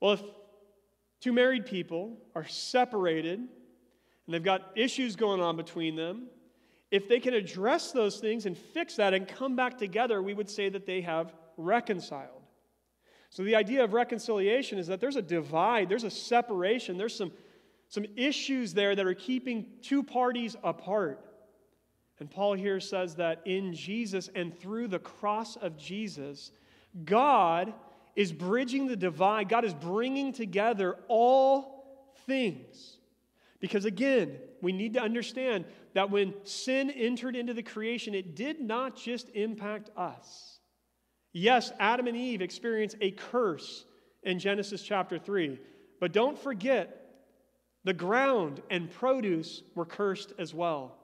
Well, 0.00 0.12
if 0.12 0.22
two 1.20 1.32
married 1.32 1.66
people 1.66 2.18
are 2.34 2.46
separated 2.46 3.38
and 3.38 3.48
they've 4.34 4.42
got 4.42 4.72
issues 4.76 5.16
going 5.16 5.40
on 5.40 5.56
between 5.56 5.96
them, 5.96 6.26
if 6.90 7.08
they 7.08 7.18
can 7.18 7.34
address 7.34 7.92
those 7.92 8.18
things 8.20 8.46
and 8.46 8.56
fix 8.56 8.96
that 8.96 9.14
and 9.14 9.26
come 9.26 9.56
back 9.56 9.78
together, 9.78 10.22
we 10.22 10.34
would 10.34 10.48
say 10.48 10.68
that 10.68 10.86
they 10.86 11.00
have 11.00 11.32
reconciled. 11.56 12.42
So, 13.30 13.42
the 13.42 13.56
idea 13.56 13.82
of 13.82 13.94
reconciliation 13.94 14.78
is 14.78 14.86
that 14.86 15.00
there's 15.00 15.16
a 15.16 15.22
divide, 15.22 15.88
there's 15.88 16.04
a 16.04 16.10
separation, 16.10 16.96
there's 16.96 17.16
some, 17.16 17.32
some 17.88 18.06
issues 18.14 18.74
there 18.74 18.94
that 18.94 19.04
are 19.04 19.14
keeping 19.14 19.66
two 19.82 20.04
parties 20.04 20.54
apart. 20.62 21.33
And 22.20 22.30
Paul 22.30 22.54
here 22.54 22.80
says 22.80 23.16
that 23.16 23.42
in 23.44 23.74
Jesus 23.74 24.30
and 24.34 24.56
through 24.58 24.88
the 24.88 24.98
cross 24.98 25.56
of 25.56 25.76
Jesus, 25.76 26.52
God 27.04 27.74
is 28.14 28.32
bridging 28.32 28.86
the 28.86 28.96
divide. 28.96 29.48
God 29.48 29.64
is 29.64 29.74
bringing 29.74 30.32
together 30.32 30.96
all 31.08 32.10
things. 32.26 32.98
Because 33.60 33.84
again, 33.84 34.36
we 34.60 34.72
need 34.72 34.94
to 34.94 35.02
understand 35.02 35.64
that 35.94 36.10
when 36.10 36.34
sin 36.44 36.90
entered 36.90 37.34
into 37.34 37.54
the 37.54 37.62
creation, 37.62 38.14
it 38.14 38.36
did 38.36 38.60
not 38.60 38.96
just 38.96 39.30
impact 39.30 39.90
us. 39.96 40.58
Yes, 41.32 41.72
Adam 41.80 42.06
and 42.06 42.16
Eve 42.16 42.42
experienced 42.42 42.96
a 43.00 43.10
curse 43.10 43.84
in 44.22 44.38
Genesis 44.38 44.82
chapter 44.82 45.18
3, 45.18 45.58
but 46.00 46.12
don't 46.12 46.38
forget 46.38 47.00
the 47.82 47.92
ground 47.92 48.62
and 48.70 48.90
produce 48.90 49.62
were 49.74 49.84
cursed 49.84 50.32
as 50.38 50.54
well. 50.54 50.96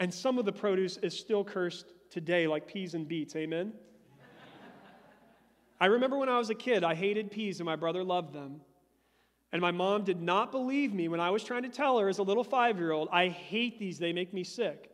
And 0.00 0.12
some 0.12 0.38
of 0.38 0.46
the 0.46 0.52
produce 0.52 0.96
is 0.96 1.16
still 1.16 1.44
cursed 1.44 1.92
today, 2.08 2.46
like 2.46 2.66
peas 2.66 2.94
and 2.94 3.06
beets. 3.06 3.36
Amen? 3.36 3.74
I 5.80 5.86
remember 5.86 6.18
when 6.18 6.28
I 6.28 6.38
was 6.38 6.50
a 6.50 6.54
kid, 6.54 6.82
I 6.82 6.94
hated 6.94 7.30
peas 7.30 7.60
and 7.60 7.66
my 7.66 7.76
brother 7.76 8.02
loved 8.02 8.32
them. 8.32 8.62
And 9.52 9.60
my 9.60 9.70
mom 9.70 10.04
did 10.04 10.20
not 10.20 10.52
believe 10.52 10.94
me 10.94 11.08
when 11.08 11.20
I 11.20 11.30
was 11.30 11.44
trying 11.44 11.62
to 11.64 11.68
tell 11.68 11.98
her 11.98 12.08
as 12.08 12.18
a 12.18 12.22
little 12.22 12.44
five 12.44 12.78
year 12.78 12.92
old, 12.92 13.08
I 13.12 13.28
hate 13.28 13.78
these, 13.78 13.98
they 13.98 14.12
make 14.12 14.32
me 14.32 14.44
sick. 14.44 14.90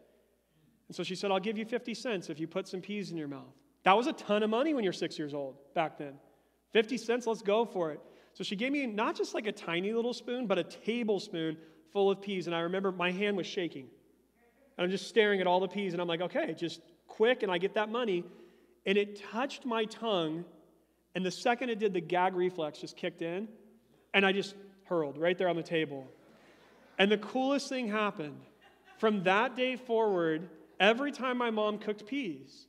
And 0.89 0.97
so 0.97 1.03
she 1.03 1.15
said, 1.15 1.31
I'll 1.31 1.41
give 1.41 1.59
you 1.59 1.65
50 1.65 1.95
cents 1.95 2.31
if 2.31 2.39
you 2.39 2.47
put 2.47 2.67
some 2.67 2.81
peas 2.81 3.11
in 3.11 3.17
your 3.17 3.29
mouth. 3.29 3.55
That 3.83 3.97
was 3.97 4.07
a 4.07 4.13
ton 4.13 4.43
of 4.43 4.51
money 4.51 4.75
when 4.75 4.83
you're 4.83 4.93
six 4.93 5.19
years 5.19 5.35
old 5.35 5.57
back 5.75 5.99
then. 5.99 6.15
50 6.73 6.97
cents, 6.99 7.27
let's 7.27 7.43
go 7.43 7.65
for 7.65 7.93
it. 7.93 8.01
So 8.33 8.45
she 8.45 8.57
gave 8.57 8.73
me 8.73 8.87
not 8.87 9.17
just 9.17 9.35
like 9.35 9.47
a 9.47 9.53
tiny 9.53 9.93
little 9.93 10.13
spoon, 10.13 10.47
but 10.47 10.59
a 10.59 10.65
tablespoon 10.65 11.57
full 11.93 12.11
of 12.11 12.21
peas. 12.21 12.47
And 12.47 12.57
I 12.57 12.61
remember 12.61 12.93
my 12.93 13.11
hand 13.11 13.37
was 13.37 13.47
shaking. 13.47 13.89
And 14.77 14.85
I'm 14.85 14.91
just 14.91 15.09
staring 15.09 15.41
at 15.41 15.47
all 15.47 15.61
the 15.61 15.69
peas, 15.69 15.93
and 15.93 16.03
I'm 16.03 16.09
like, 16.09 16.21
okay, 16.21 16.55
just 16.55 16.81
quick, 17.07 17.43
and 17.43 17.51
I 17.51 17.59
get 17.59 17.75
that 17.75 17.89
money. 17.89 18.25
And 18.85 18.99
it 18.99 19.23
touched 19.31 19.65
my 19.65 19.85
tongue, 19.85 20.45
and 21.15 21.25
the 21.25 21.31
second 21.31 21.71
it 21.71 21.79
did, 21.79 21.93
the 21.95 22.01
gag 22.01 22.35
reflex 22.35 22.79
just 22.79 22.97
kicked 22.97 23.23
in. 23.23 23.49
And 24.13 24.25
I 24.25 24.33
just 24.33 24.55
hurled 24.85 25.19
right 25.19 25.37
there 25.37 25.49
on 25.49 25.57
the 25.57 25.63
table. 25.63 26.07
And 26.99 27.11
the 27.11 27.19
coolest 27.19 27.69
thing 27.69 27.89
happened. 27.89 28.41
From 28.99 29.23
that 29.25 29.57
day 29.57 29.77
forward, 29.77 30.49
every 30.81 31.13
time 31.13 31.37
my 31.37 31.51
mom 31.51 31.79
cooked 31.79 32.07
peas, 32.07 32.67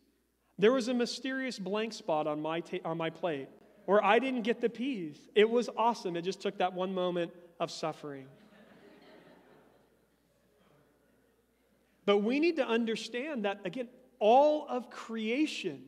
there 0.57 0.71
was 0.71 0.87
a 0.87 0.93
mysterious 0.93 1.59
blank 1.59 1.93
spot 1.93 2.27
on 2.27 2.41
my, 2.41 2.59
ta- 2.59 2.77
on 2.83 2.97
my 2.97 3.09
plate 3.09 3.47
where 3.85 4.03
I 4.03 4.19
didn't 4.19 4.41
get 4.41 4.59
the 4.59 4.69
peas. 4.69 5.17
It 5.35 5.49
was 5.49 5.69
awesome. 5.77 6.17
It 6.17 6.23
just 6.23 6.41
took 6.41 6.57
that 6.57 6.73
one 6.73 6.93
moment 6.93 7.31
of 7.59 7.71
suffering. 7.71 8.27
But 12.07 12.19
we 12.19 12.39
need 12.39 12.55
to 12.55 12.65
understand 12.65 13.43
that, 13.43 13.59
again, 13.65 13.89
all 14.17 14.65
of 14.69 14.89
creation 14.89 15.83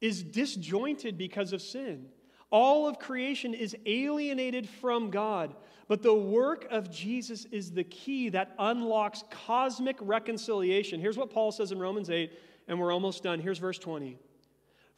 is 0.00 0.24
disjointed 0.24 1.16
because 1.16 1.52
of 1.52 1.62
sin. 1.62 2.06
All 2.50 2.88
of 2.88 2.98
creation 2.98 3.54
is 3.54 3.76
alienated 3.86 4.68
from 4.68 5.10
God. 5.10 5.54
But 5.86 6.02
the 6.02 6.12
work 6.12 6.66
of 6.72 6.90
Jesus 6.90 7.44
is 7.52 7.70
the 7.70 7.84
key 7.84 8.30
that 8.30 8.52
unlocks 8.58 9.22
cosmic 9.30 9.96
reconciliation. 10.00 11.00
Here's 11.00 11.16
what 11.16 11.30
Paul 11.30 11.52
says 11.52 11.70
in 11.70 11.78
Romans 11.78 12.10
8, 12.10 12.32
and 12.66 12.80
we're 12.80 12.92
almost 12.92 13.22
done. 13.22 13.38
Here's 13.38 13.58
verse 13.58 13.78
20. 13.78 14.18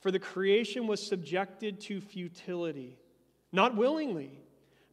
For 0.01 0.11
the 0.11 0.18
creation 0.18 0.87
was 0.87 1.07
subjected 1.07 1.83
to 1.83 2.01
futility, 2.01 2.97
not 3.53 3.77
willingly, 3.77 4.41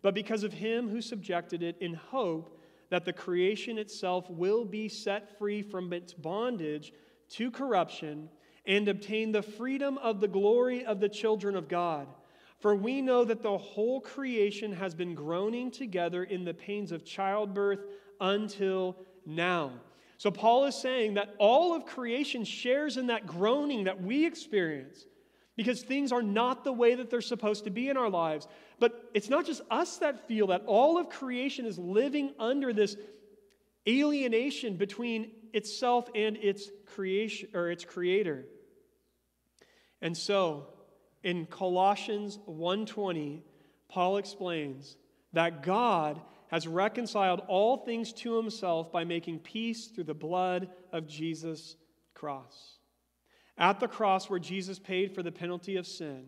but 0.01 0.13
because 0.13 0.43
of 0.43 0.51
him 0.51 0.89
who 0.89 1.01
subjected 1.01 1.63
it 1.63 1.77
in 1.79 1.93
hope 1.93 2.57
that 2.91 3.05
the 3.05 3.13
creation 3.13 3.77
itself 3.79 4.29
will 4.29 4.63
be 4.63 4.87
set 4.87 5.39
free 5.39 5.63
from 5.63 5.91
its 5.93 6.13
bondage 6.13 6.93
to 7.29 7.49
corruption 7.49 8.29
and 8.67 8.87
obtain 8.87 9.31
the 9.31 9.41
freedom 9.41 9.97
of 9.99 10.19
the 10.19 10.27
glory 10.27 10.85
of 10.85 10.99
the 10.99 11.09
children 11.09 11.55
of 11.55 11.67
God. 11.67 12.07
For 12.59 12.75
we 12.75 13.01
know 13.01 13.23
that 13.23 13.41
the 13.41 13.57
whole 13.57 14.01
creation 14.01 14.73
has 14.73 14.93
been 14.93 15.15
groaning 15.15 15.71
together 15.71 16.25
in 16.25 16.43
the 16.43 16.53
pains 16.53 16.91
of 16.91 17.05
childbirth 17.05 17.79
until 18.19 18.97
now. 19.25 19.71
So, 20.17 20.29
Paul 20.29 20.65
is 20.65 20.75
saying 20.75 21.15
that 21.15 21.33
all 21.39 21.73
of 21.73 21.85
creation 21.85 22.43
shares 22.43 22.97
in 22.97 23.07
that 23.07 23.25
groaning 23.25 23.85
that 23.85 24.03
we 24.03 24.25
experience 24.25 25.05
because 25.61 25.83
things 25.83 26.11
are 26.11 26.23
not 26.23 26.63
the 26.63 26.73
way 26.73 26.95
that 26.95 27.11
they're 27.11 27.21
supposed 27.21 27.65
to 27.65 27.69
be 27.69 27.87
in 27.87 27.95
our 27.95 28.09
lives. 28.09 28.47
But 28.79 29.11
it's 29.13 29.29
not 29.29 29.45
just 29.45 29.61
us 29.69 29.97
that 29.97 30.27
feel 30.27 30.47
that, 30.47 30.63
all 30.65 30.97
of 30.97 31.09
creation 31.09 31.67
is 31.67 31.77
living 31.77 32.33
under 32.39 32.73
this 32.73 32.97
alienation 33.87 34.75
between 34.75 35.29
itself 35.53 36.09
and 36.15 36.35
its 36.37 36.67
creation 36.87 37.49
or 37.53 37.69
its 37.69 37.85
creator. 37.85 38.45
And 40.01 40.17
so, 40.17 40.65
in 41.21 41.45
Colossians 41.45 42.39
1:20, 42.47 43.43
Paul 43.87 44.17
explains 44.17 44.97
that 45.33 45.61
God 45.61 46.19
has 46.47 46.67
reconciled 46.67 47.41
all 47.47 47.77
things 47.77 48.11
to 48.13 48.35
himself 48.35 48.91
by 48.91 49.03
making 49.03 49.41
peace 49.41 49.89
through 49.89 50.05
the 50.05 50.15
blood 50.15 50.71
of 50.91 51.05
Jesus' 51.05 51.75
cross. 52.15 52.79
At 53.61 53.79
the 53.79 53.87
cross 53.87 54.29
where 54.29 54.39
Jesus 54.39 54.79
paid 54.79 55.15
for 55.15 55.23
the 55.23 55.31
penalty 55.31 55.77
of 55.77 55.87
sin. 55.87 56.25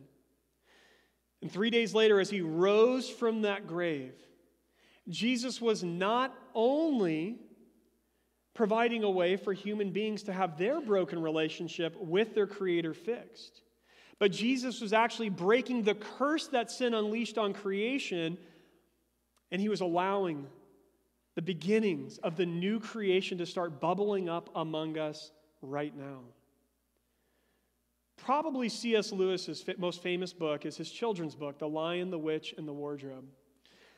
And 1.41 1.51
3 1.51 1.69
days 1.69 1.93
later 1.93 2.21
as 2.21 2.29
he 2.29 2.39
rose 2.39 3.09
from 3.09 3.41
that 3.41 3.67
grave, 3.67 4.13
Jesus 5.09 5.59
was 5.59 5.83
not 5.83 6.33
only 6.53 7.39
providing 8.53 9.03
a 9.03 9.09
way 9.09 9.35
for 9.35 9.51
human 9.51 9.91
beings 9.91 10.23
to 10.23 10.31
have 10.31 10.57
their 10.57 10.79
broken 10.79 11.21
relationship 11.21 11.95
with 11.99 12.33
their 12.33 12.47
creator 12.47 12.93
fixed 12.93 13.63
but 14.19 14.31
Jesus 14.31 14.79
was 14.79 14.93
actually 14.93 15.27
breaking 15.27 15.83
the 15.83 15.95
curse 15.95 16.47
that 16.47 16.71
sin 16.71 16.93
unleashed 16.93 17.37
on 17.37 17.53
creation, 17.53 18.37
and 19.51 19.59
he 19.59 19.67
was 19.67 19.81
allowing 19.81 20.47
the 21.35 21.41
beginnings 21.41 22.19
of 22.19 22.37
the 22.37 22.45
new 22.45 22.79
creation 22.79 23.39
to 23.39 23.45
start 23.45 23.81
bubbling 23.81 24.29
up 24.29 24.49
among 24.55 24.97
us 24.97 25.31
right 25.61 25.93
now. 25.93 26.19
Probably 28.23 28.69
C.S. 28.69 29.11
Lewis's 29.11 29.65
most 29.77 30.01
famous 30.01 30.31
book 30.31 30.65
is 30.65 30.77
his 30.77 30.89
children's 30.89 31.35
book, 31.35 31.59
The 31.59 31.67
Lion, 31.67 32.09
the 32.09 32.17
Witch, 32.17 32.55
and 32.57 32.65
the 32.65 32.71
Wardrobe. 32.71 33.25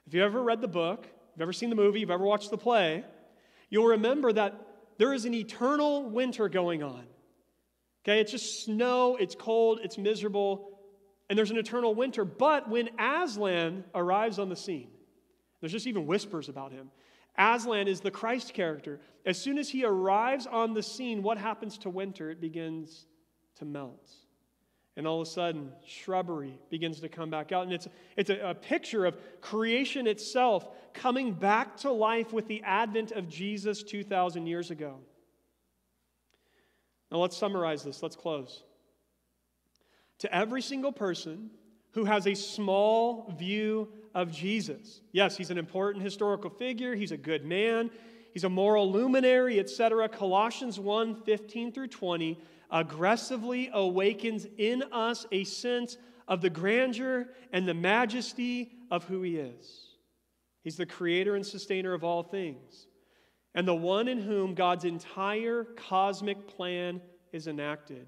If 0.08 0.16
you've 0.16 0.24
ever 0.24 0.42
read 0.42 0.62
the 0.62 0.68
book, 0.68 1.06
you've 1.36 1.44
ever 1.44 1.54
seen 1.54 1.70
the 1.70 1.76
movie, 1.76 2.00
you've 2.00 2.10
ever 2.10 2.26
watched 2.26 2.50
the 2.50 2.58
play, 2.58 3.04
you'll 3.70 3.86
remember 3.86 4.34
that 4.34 4.60
there 4.98 5.14
is 5.14 5.26
an 5.26 5.36
eternal 5.36 6.10
winter 6.10 6.50
going 6.50 6.82
on. 6.82 7.04
Okay, 8.04 8.20
it's 8.20 8.32
just 8.32 8.64
snow, 8.64 9.16
it's 9.16 9.36
cold, 9.36 9.80
it's 9.84 10.00
miserable, 10.00 10.80
and 11.30 11.38
there's 11.38 11.52
an 11.52 11.58
eternal 11.58 11.94
winter. 11.94 12.26
But 12.26 12.68
when 12.68 12.90
Aslan 13.00 13.84
arrives 13.94 14.40
on 14.40 14.50
the 14.50 14.56
scene, 14.56 14.90
there's 15.62 15.72
just 15.72 15.86
even 15.86 16.08
whispers 16.08 16.50
about 16.50 16.72
him. 16.72 16.90
Aslan 17.38 17.88
is 17.88 18.00
the 18.00 18.12
Christ 18.12 18.56
character. 18.56 19.00
As 19.24 19.40
soon 19.40 19.60
as 19.60 19.70
he 19.70 19.86
arrives 19.86 20.48
on 20.48 20.74
the 20.74 20.82
scene, 20.82 21.22
what 21.22 21.38
happens 21.38 21.78
to 21.80 21.92
winter? 21.92 22.32
It 22.32 22.42
begins 22.42 23.06
to 23.56 23.66
melt. 23.66 24.10
And 24.98 25.06
all 25.06 25.22
of 25.22 25.28
a 25.28 25.32
sudden, 25.32 25.72
shrubbery 25.86 26.58
begins 26.70 27.02
to 27.02 27.10
come 27.10 27.30
back 27.30 27.52
out. 27.52 27.64
And 27.64 27.74
it's, 27.74 27.88
it's 28.16 28.30
a, 28.30 28.52
a 28.52 28.56
picture 28.56 29.06
of 29.06 29.18
creation 29.42 30.08
itself 30.08 30.68
coming 30.94 31.34
back 31.34 31.78
to 31.78 31.92
life 31.92 32.32
with 32.32 32.48
the 32.48 32.62
advent 32.64 33.12
of 33.12 33.28
Jesus 33.28 33.84
2,000 33.84 34.48
years 34.48 34.72
ago. 34.72 35.00
Now 37.12 37.18
let's 37.18 37.36
summarize 37.36 37.84
this. 37.84 38.02
Let's 38.02 38.16
close. 38.16 38.64
To 40.20 40.34
every 40.34 40.62
single 40.62 40.94
person 40.94 41.50
who 41.92 42.06
has 42.06 42.26
a 42.26 42.34
small 42.34 43.34
view 43.38 43.90
of 44.14 44.32
Jesus, 44.32 45.02
yes, 45.12 45.36
he's 45.36 45.52
an 45.52 45.58
important 45.58 46.04
historical 46.04 46.50
figure, 46.50 46.96
he's 46.96 47.12
a 47.12 47.18
good 47.18 47.46
man, 47.46 47.92
he's 48.34 48.46
a 48.46 48.50
moral 48.50 48.90
luminary, 48.90 49.60
etc. 49.60 50.08
Colossians 50.08 50.80
1 50.80 51.24
15 51.24 51.74
through 51.74 51.88
20 51.88 52.40
aggressively 52.72 53.70
awakens 53.74 54.48
in 54.58 54.84
us 54.92 55.26
a 55.32 55.44
sense 55.44 55.98
of 56.28 56.42
the 56.42 56.50
grandeur 56.50 57.30
and 57.52 57.68
the 57.68 57.74
majesty 57.74 58.72
of 58.92 59.04
who 59.06 59.22
He 59.22 59.38
is. 59.38 59.88
He's 60.64 60.78
the 60.78 60.86
creator 60.86 61.36
and 61.36 61.46
sustainer 61.46 61.94
of 61.94 62.04
all 62.04 62.24
things, 62.24 62.88
and 63.54 63.68
the 63.68 63.76
one 63.76 64.08
in 64.08 64.20
whom 64.20 64.56
God's 64.56 64.86
entire 64.86 65.64
cosmic 65.76 66.48
plan 66.48 67.02
is 67.32 67.48
enacted. 67.48 68.08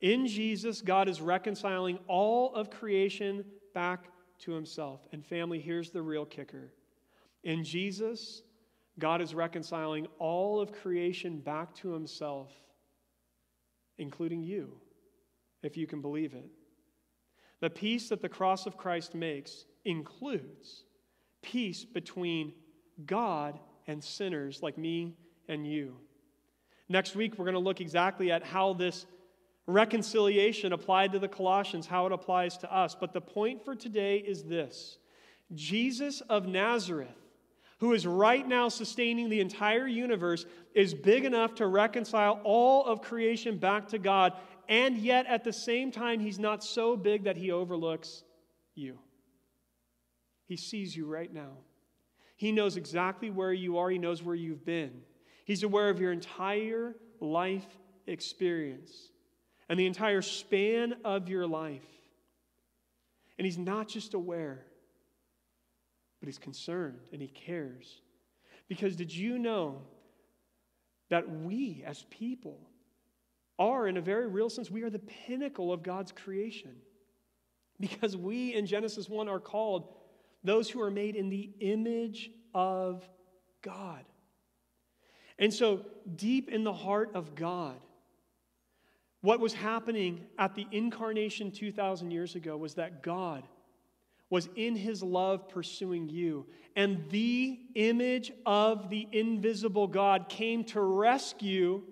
In 0.00 0.26
Jesus, 0.26 0.80
God 0.80 1.08
is 1.08 1.20
reconciling 1.20 1.98
all 2.06 2.54
of 2.54 2.70
creation 2.70 3.44
back 3.74 4.10
to 4.40 4.52
Himself. 4.52 5.00
And, 5.12 5.24
family, 5.24 5.60
here's 5.60 5.90
the 5.90 6.02
real 6.02 6.24
kicker. 6.24 6.72
In 7.44 7.64
Jesus, 7.64 8.42
God 8.98 9.20
is 9.20 9.34
reconciling 9.34 10.06
all 10.18 10.60
of 10.60 10.72
creation 10.72 11.38
back 11.38 11.74
to 11.76 11.92
Himself, 11.92 12.52
including 14.00 14.42
you, 14.42 14.72
if 15.62 15.76
you 15.76 15.86
can 15.86 16.00
believe 16.00 16.34
it. 16.34 16.50
The 17.60 17.70
peace 17.70 18.08
that 18.08 18.22
the 18.22 18.28
cross 18.28 18.66
of 18.66 18.76
Christ 18.76 19.14
makes 19.14 19.66
includes 19.84 20.84
peace 21.42 21.84
between 21.84 22.52
God 23.06 23.58
and 23.86 24.02
sinners 24.02 24.62
like 24.62 24.78
me 24.78 25.14
and 25.48 25.66
you. 25.66 25.96
Next 26.88 27.14
week, 27.14 27.38
we're 27.38 27.44
going 27.44 27.54
to 27.54 27.60
look 27.60 27.80
exactly 27.80 28.32
at 28.32 28.42
how 28.42 28.72
this 28.72 29.06
reconciliation 29.66 30.72
applied 30.72 31.12
to 31.12 31.18
the 31.18 31.28
Colossians, 31.28 31.86
how 31.86 32.06
it 32.06 32.12
applies 32.12 32.56
to 32.58 32.74
us. 32.74 32.96
But 32.98 33.12
the 33.12 33.20
point 33.20 33.64
for 33.64 33.74
today 33.74 34.18
is 34.18 34.44
this 34.44 34.98
Jesus 35.54 36.20
of 36.22 36.46
Nazareth, 36.46 37.08
who 37.80 37.94
is 37.94 38.06
right 38.06 38.46
now 38.46 38.68
sustaining 38.68 39.28
the 39.28 39.40
entire 39.40 39.86
universe, 39.86 40.46
is 40.74 40.94
big 40.94 41.24
enough 41.24 41.54
to 41.56 41.66
reconcile 41.66 42.40
all 42.44 42.84
of 42.84 43.02
creation 43.02 43.56
back 43.56 43.88
to 43.88 43.98
God. 43.98 44.34
And 44.68 44.96
yet, 44.98 45.26
at 45.26 45.44
the 45.44 45.52
same 45.52 45.90
time, 45.90 46.20
he's 46.20 46.38
not 46.38 46.62
so 46.62 46.96
big 46.96 47.24
that 47.24 47.36
he 47.36 47.50
overlooks 47.50 48.22
you. 48.74 48.98
He 50.46 50.56
sees 50.56 50.96
you 50.96 51.06
right 51.06 51.32
now. 51.32 51.52
He 52.36 52.52
knows 52.52 52.76
exactly 52.76 53.30
where 53.30 53.52
you 53.52 53.78
are, 53.78 53.90
He 53.90 53.98
knows 53.98 54.22
where 54.22 54.34
you've 54.34 54.64
been. 54.64 55.02
He's 55.44 55.62
aware 55.62 55.90
of 55.90 56.00
your 56.00 56.10
entire 56.10 56.96
life 57.20 57.66
experience 58.06 59.10
and 59.68 59.78
the 59.78 59.86
entire 59.86 60.22
span 60.22 60.94
of 61.04 61.28
your 61.28 61.46
life. 61.46 61.86
And 63.38 63.44
He's 63.44 63.58
not 63.58 63.88
just 63.88 64.14
aware, 64.14 64.64
but 66.20 66.28
He's 66.28 66.38
concerned 66.38 67.00
and 67.12 67.20
He 67.20 67.28
cares. 67.28 68.00
Because 68.68 68.94
did 68.94 69.14
you 69.14 69.38
know 69.38 69.82
that 71.08 71.28
we 71.28 71.82
as 71.86 72.04
people 72.10 72.60
are, 73.58 73.88
in 73.88 73.96
a 73.96 74.00
very 74.00 74.28
real 74.28 74.48
sense, 74.48 74.70
we 74.70 74.82
are 74.82 74.90
the 74.90 75.00
pinnacle 75.00 75.72
of 75.72 75.82
God's 75.82 76.12
creation? 76.12 76.76
Because 77.80 78.16
we 78.16 78.54
in 78.54 78.66
Genesis 78.66 79.08
1 79.08 79.28
are 79.28 79.40
called 79.40 79.94
those 80.44 80.70
who 80.70 80.80
are 80.80 80.90
made 80.90 81.16
in 81.16 81.28
the 81.28 81.50
image 81.60 82.30
of 82.54 83.06
God. 83.62 84.04
And 85.38 85.52
so, 85.52 85.86
deep 86.16 86.50
in 86.50 86.64
the 86.64 86.72
heart 86.72 87.12
of 87.14 87.34
God, 87.34 87.76
what 89.22 89.40
was 89.40 89.52
happening 89.52 90.26
at 90.38 90.54
the 90.54 90.66
incarnation 90.70 91.50
2,000 91.50 92.10
years 92.10 92.34
ago 92.34 92.56
was 92.56 92.74
that 92.74 93.02
God 93.02 93.42
was 94.30 94.48
in 94.54 94.76
his 94.76 95.02
love 95.02 95.48
pursuing 95.48 96.08
you. 96.08 96.46
And 96.76 97.10
the 97.10 97.58
image 97.74 98.32
of 98.46 98.88
the 98.88 99.06
invisible 99.12 99.88
God 99.88 100.28
came 100.28 100.64
to 100.66 100.80
rescue 100.80 101.82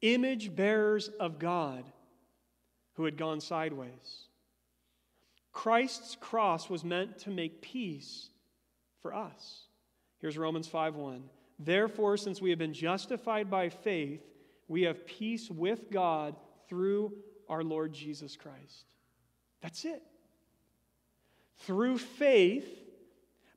image 0.00 0.54
bearers 0.54 1.08
of 1.20 1.40
God 1.40 1.84
who 2.94 3.04
had 3.04 3.16
gone 3.16 3.40
sideways. 3.40 4.28
Christ's 5.52 6.16
cross 6.20 6.70
was 6.70 6.84
meant 6.84 7.18
to 7.18 7.30
make 7.30 7.60
peace 7.60 8.30
for 9.02 9.12
us. 9.12 9.66
Here's 10.20 10.38
Romans 10.38 10.68
5:1. 10.68 11.28
Therefore, 11.58 12.16
since 12.16 12.40
we 12.40 12.50
have 12.50 12.58
been 12.58 12.72
justified 12.72 13.50
by 13.50 13.68
faith, 13.68 14.24
we 14.68 14.82
have 14.82 15.06
peace 15.06 15.50
with 15.50 15.90
God 15.90 16.36
through 16.68 17.24
our 17.48 17.64
Lord 17.64 17.92
Jesus 17.92 18.36
Christ. 18.36 18.86
That's 19.60 19.84
it. 19.84 20.02
Through 21.60 21.98
faith, 21.98 22.66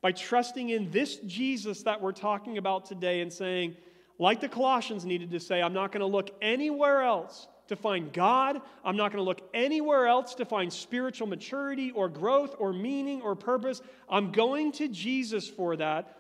by 0.02 0.12
trusting 0.12 0.70
in 0.70 0.92
this 0.92 1.18
Jesus 1.18 1.84
that 1.84 2.02
we're 2.02 2.12
talking 2.12 2.58
about 2.58 2.86
today 2.86 3.22
and 3.22 3.32
saying, 3.32 3.76
like 4.18 4.42
the 4.42 4.50
Colossians 4.50 5.06
needed 5.06 5.32
to 5.32 5.40
say, 5.40 5.62
I'm 5.62 5.74
not 5.74 5.92
going 5.92 6.02
to 6.02 6.08
look 6.08 6.30
anywhere 6.42 7.02
else 7.02 7.48
to 7.68 7.76
find 7.76 8.12
God. 8.12 8.62
I'm 8.84 8.98
not 8.98 9.12
going 9.12 9.24
to 9.24 9.28
look 9.28 9.48
anywhere 9.54 10.08
else 10.08 10.36
to 10.36 10.46
find 10.46 10.72
spiritual 10.72 11.28
maturity 11.28 11.92
or 11.92 12.10
growth 12.10 12.56
or 12.60 12.74
meaning 12.74 13.22
or 13.22 13.36
purpose. 13.36 13.82
I'm 14.10 14.32
going 14.32 14.74
to 14.74 14.88
Jesus 14.88 15.48
for 15.48 15.76
that. 15.78 16.18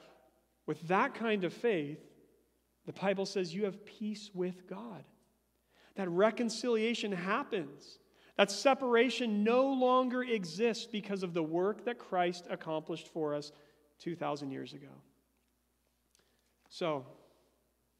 With 0.65 0.87
that 0.87 1.13
kind 1.13 1.43
of 1.43 1.53
faith, 1.53 1.99
the 2.85 2.93
Bible 2.93 3.25
says 3.25 3.53
you 3.53 3.65
have 3.65 3.85
peace 3.85 4.31
with 4.33 4.67
God. 4.67 5.03
That 5.95 6.09
reconciliation 6.09 7.11
happens. 7.11 7.99
That 8.41 8.49
separation 8.49 9.43
no 9.43 9.67
longer 9.67 10.23
exists 10.23 10.87
because 10.91 11.21
of 11.21 11.35
the 11.35 11.43
work 11.43 11.85
that 11.85 11.99
Christ 11.99 12.47
accomplished 12.49 13.07
for 13.09 13.35
us 13.35 13.51
2,000 13.99 14.49
years 14.49 14.73
ago. 14.73 14.87
So, 16.67 17.05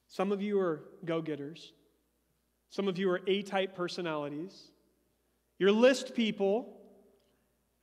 some 0.07 0.31
of 0.31 0.41
you 0.41 0.59
are 0.59 0.81
go 1.05 1.21
getters. 1.21 1.73
Some 2.71 2.87
of 2.87 2.97
you 2.97 3.11
are 3.11 3.21
A 3.27 3.43
type 3.43 3.75
personalities. 3.75 4.71
You're 5.59 5.71
list 5.71 6.15
people, 6.15 6.75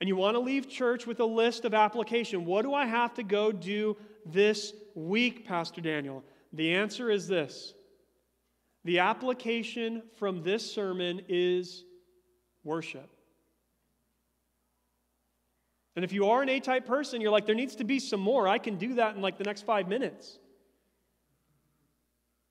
and 0.00 0.09
you 0.09 0.16
want 0.16 0.34
to 0.34 0.40
leave 0.40 0.68
church 0.68 1.06
with 1.06 1.20
a 1.20 1.24
list 1.24 1.64
of 1.64 1.74
application. 1.74 2.44
What 2.44 2.62
do 2.62 2.74
I 2.74 2.86
have 2.86 3.14
to 3.14 3.22
go 3.22 3.52
do 3.52 3.96
this 4.26 4.72
week, 4.96 5.46
Pastor 5.46 5.80
Daniel? 5.80 6.24
The 6.52 6.74
answer 6.74 7.09
is 7.09 7.28
this 7.28 7.74
the 8.84 8.98
application 8.98 10.02
from 10.16 10.42
this 10.42 10.68
sermon 10.68 11.22
is 11.28 11.84
worship. 12.64 13.09
And 15.96 16.04
if 16.04 16.12
you 16.12 16.28
are 16.30 16.42
an 16.42 16.48
A 16.48 16.61
type 16.61 16.86
person, 16.86 17.20
you're 17.20 17.32
like, 17.32 17.44
there 17.44 17.56
needs 17.56 17.76
to 17.76 17.84
be 17.84 17.98
some 17.98 18.20
more. 18.20 18.46
I 18.46 18.59
can 18.59 18.76
do 18.76 18.94
that 18.94 19.16
in 19.16 19.22
like 19.22 19.36
the 19.36 19.44
next 19.44 19.62
five 19.62 19.88
minutes. 19.88 20.38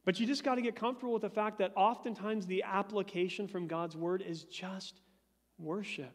But 0.03 0.19
you 0.19 0.25
just 0.25 0.43
got 0.43 0.55
to 0.55 0.61
get 0.61 0.75
comfortable 0.75 1.13
with 1.13 1.21
the 1.21 1.29
fact 1.29 1.59
that 1.59 1.71
oftentimes 1.75 2.45
the 2.45 2.63
application 2.63 3.47
from 3.47 3.67
God's 3.67 3.95
word 3.95 4.21
is 4.21 4.43
just 4.43 4.99
worship. 5.57 6.13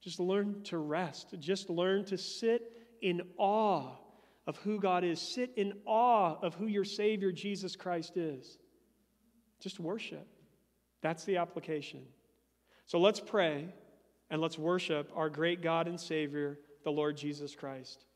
Just 0.00 0.20
learn 0.20 0.62
to 0.64 0.78
rest. 0.78 1.34
Just 1.38 1.70
learn 1.70 2.04
to 2.06 2.18
sit 2.18 2.72
in 3.02 3.22
awe 3.36 3.96
of 4.46 4.56
who 4.58 4.80
God 4.80 5.04
is. 5.04 5.20
Sit 5.20 5.52
in 5.56 5.74
awe 5.84 6.36
of 6.42 6.54
who 6.54 6.66
your 6.66 6.84
Savior, 6.84 7.32
Jesus 7.32 7.76
Christ, 7.76 8.16
is. 8.16 8.58
Just 9.60 9.80
worship. 9.80 10.26
That's 11.02 11.24
the 11.24 11.36
application. 11.36 12.02
So 12.88 12.98
let's 12.98 13.20
pray 13.20 13.66
and 14.30 14.40
let's 14.40 14.58
worship 14.58 15.12
our 15.14 15.28
great 15.28 15.62
God 15.62 15.88
and 15.88 16.00
Savior, 16.00 16.58
the 16.84 16.90
Lord 16.90 17.18
Jesus 17.18 17.54
Christ. 17.54 18.06